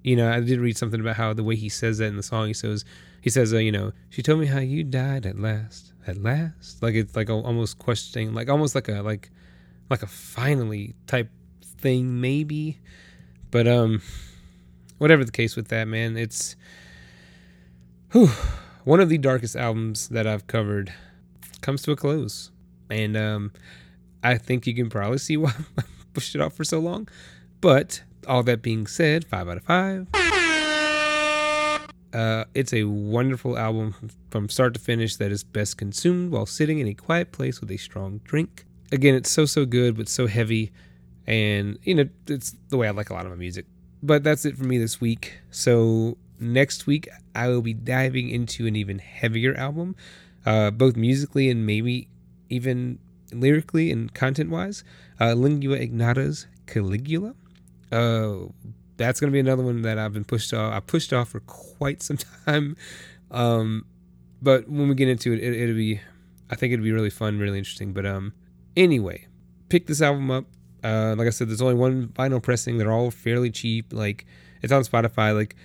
You 0.05 0.15
know, 0.15 0.31
I 0.31 0.39
did 0.39 0.61
read 0.61 0.77
something 0.77 1.01
about 1.01 1.17
how 1.17 1.33
the 1.33 1.43
way 1.43 1.57
he 1.57 1.69
says 1.69 1.99
that 1.99 2.05
in 2.05 2.17
the 2.17 2.23
song, 2.23 2.47
he 2.47 2.55
says, 2.55 2.85
he 3.21 3.31
says, 3.31 3.53
uh, 3.53 3.57
you 3.57 3.73
know, 3.73 3.93
she 4.11 4.23
told 4.23 4.39
me 4.39 4.47
how 4.47 4.61
you 4.61 4.85
died 4.85 5.27
at 5.27 5.39
last 5.39 5.95
at 6.07 6.23
last? 6.23 6.83
Like 6.83 6.95
it's 6.95 7.17
like 7.17 7.29
a, 7.29 7.33
almost 7.33 7.79
questioning 7.79 8.35
like 8.35 8.49
almost 8.49 8.75
like 8.75 8.89
a 8.89 9.03
like 9.03 9.31
like 9.91 10.03
a 10.03 10.07
finally 10.07 10.95
type 11.07 11.31
thing 11.63 12.21
maybe? 12.21 12.81
But 13.51 13.67
um 13.67 14.03
whatever 14.99 15.25
the 15.25 15.33
case 15.33 15.57
with 15.57 15.69
that 15.69 15.89
man 15.89 16.17
it's 16.17 16.57
whew, 18.13 18.31
one 18.85 19.01
of 19.01 19.09
the 19.09 19.19
darkest 19.19 19.57
albums 19.57 20.09
that 20.09 20.27
i've 20.27 20.47
covered 20.47 20.93
comes 21.61 21.83
to 21.83 21.93
a 21.93 21.97
close. 21.97 22.51
And 22.91 23.17
um 23.17 23.53
i 24.23 24.37
think 24.37 24.67
you 24.67 24.75
can 24.75 24.89
probably 24.91 25.19
see 25.19 25.37
why 25.37 25.53
i 25.79 25.83
pushed 26.13 26.35
it 26.35 26.41
off 26.41 26.55
for 26.55 26.65
so 26.65 26.79
long. 26.79 27.09
But 27.61 28.03
all 28.25 28.43
that 28.43 28.63
being 28.63 28.87
said 28.87 29.25
five 29.25 29.49
out 29.49 29.57
of 29.57 29.63
five 29.65 30.07
uh, 32.15 32.45
it's 32.55 32.73
a 32.73 32.85
wonderful 32.85 33.59
album 33.59 33.95
from 34.31 34.49
start 34.49 34.73
to 34.73 34.81
finish 34.81 35.17
that 35.17 35.33
is 35.33 35.43
best 35.43 35.77
consumed 35.77 36.31
while 36.31 36.47
sitting 36.47 36.79
in 36.79 36.87
a 36.87 36.95
quiet 36.95 37.33
place 37.33 37.61
with 37.61 37.71
a 37.73 37.77
strong 37.77 38.21
drink. 38.23 38.65
Again, 38.93 39.17
it's 39.17 39.31
so, 39.31 39.45
so 39.45 39.67
good, 39.67 39.97
but 39.97 40.09
so 40.09 40.29
heavy. 40.29 40.73
And, 41.27 41.77
you 41.83 41.95
know, 41.97 42.09
it's 42.29 42.55
the 42.69 42.77
way 42.77 42.87
I 42.87 42.93
like 42.93 43.11
a 43.11 43.15
lot 43.15 43.27
of 43.27 43.33
my 43.33 43.37
music. 43.37 43.67
But 44.01 44.23
that's 44.23 44.45
it 44.45 44.57
for 44.57 44.63
me 44.63 44.79
this 44.79 45.01
week. 45.01 45.41
So, 45.51 46.17
next 46.39 46.87
week, 46.87 47.09
I 47.35 47.49
will 47.49 47.63
be 47.63 47.75
diving 47.75 48.31
into 48.31 48.67
an 48.69 48.77
even 48.77 49.01
heavier 49.01 49.57
album, 49.57 49.97
uh, 50.47 50.71
both 50.71 50.95
musically 50.95 51.51
and 51.51 51.67
maybe 51.67 52.09
even 52.49 53.01
lyrically 53.33 53.91
and 53.91 54.15
content 54.15 54.51
wise. 54.51 54.85
Uh, 55.21 55.33
Lingua 55.33 55.79
Ignota's 55.79 56.47
Caligula. 56.67 57.35
Uh, 57.93 58.47
that's 58.97 59.21
gonna 59.21 59.33
be 59.33 59.41
another 59.41 59.63
one 59.63 59.83
that 59.83 59.99
I've 59.99 60.13
been 60.13 60.25
pushed 60.25 60.53
off. 60.55 60.73
I 60.73 60.81
pushed 60.81 61.13
off 61.13 61.31
for 61.31 61.41
quite 61.41 62.03
some 62.03 62.19
time, 62.47 62.77
um, 63.31 63.87
but 64.43 64.69
when 64.69 64.89
we 64.89 64.95
get 64.95 65.09
into 65.09 65.33
it, 65.33 65.43
it, 65.43 65.67
will 65.67 65.75
be. 65.75 66.01
I 66.51 66.57
think 66.57 66.73
it'll 66.73 66.85
be 66.85 66.93
really 66.93 67.11
fun, 67.11 67.39
really 67.39 67.59
interesting. 67.59 67.93
But 67.93 68.07
um, 68.07 68.33
anyway, 68.77 69.27
pick 69.69 69.87
this 69.87 70.03
album 70.03 70.31
up. 70.31 70.45
Uh, 70.83 71.15
like 71.17 71.27
I 71.27 71.31
said, 71.31 71.49
there's 71.49 71.63
only 71.63 71.75
one 71.75 72.09
vinyl 72.09 72.43
pressing. 72.43 72.77
They're 72.77 72.93
all 72.93 73.11
fairly 73.11 73.51
cheap. 73.51 73.93
Like 73.93 74.27
it's 74.63 74.73
on 74.73 74.83
Spotify. 74.83 75.35
Like 75.35 75.57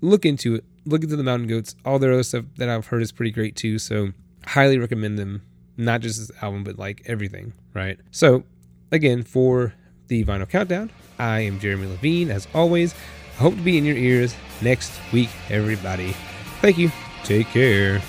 look 0.00 0.24
into 0.24 0.56
it. 0.56 0.64
Look 0.86 1.02
into 1.02 1.16
the 1.16 1.24
Mountain 1.24 1.48
Goats. 1.48 1.74
All 1.84 1.98
their 1.98 2.12
other 2.12 2.22
stuff 2.22 2.44
that 2.56 2.68
I've 2.68 2.86
heard 2.86 3.02
is 3.02 3.12
pretty 3.12 3.32
great 3.32 3.56
too. 3.56 3.78
So 3.78 4.10
highly 4.46 4.78
recommend 4.78 5.18
them. 5.18 5.42
Not 5.76 6.00
just 6.00 6.18
this 6.18 6.42
album, 6.42 6.64
but 6.64 6.78
like 6.78 7.02
everything. 7.06 7.52
Right. 7.74 7.98
So 8.10 8.44
again, 8.92 9.22
for 9.22 9.74
the 10.10 10.24
Vinyl 10.24 10.48
Countdown. 10.48 10.90
I 11.18 11.40
am 11.40 11.58
Jeremy 11.58 11.86
Levine. 11.86 12.30
As 12.30 12.46
always, 12.52 12.94
I 13.38 13.42
hope 13.42 13.54
to 13.54 13.62
be 13.62 13.78
in 13.78 13.84
your 13.86 13.96
ears 13.96 14.34
next 14.60 14.92
week, 15.12 15.30
everybody. 15.48 16.14
Thank 16.60 16.76
you. 16.76 16.90
Take 17.24 17.46
care. 17.46 18.02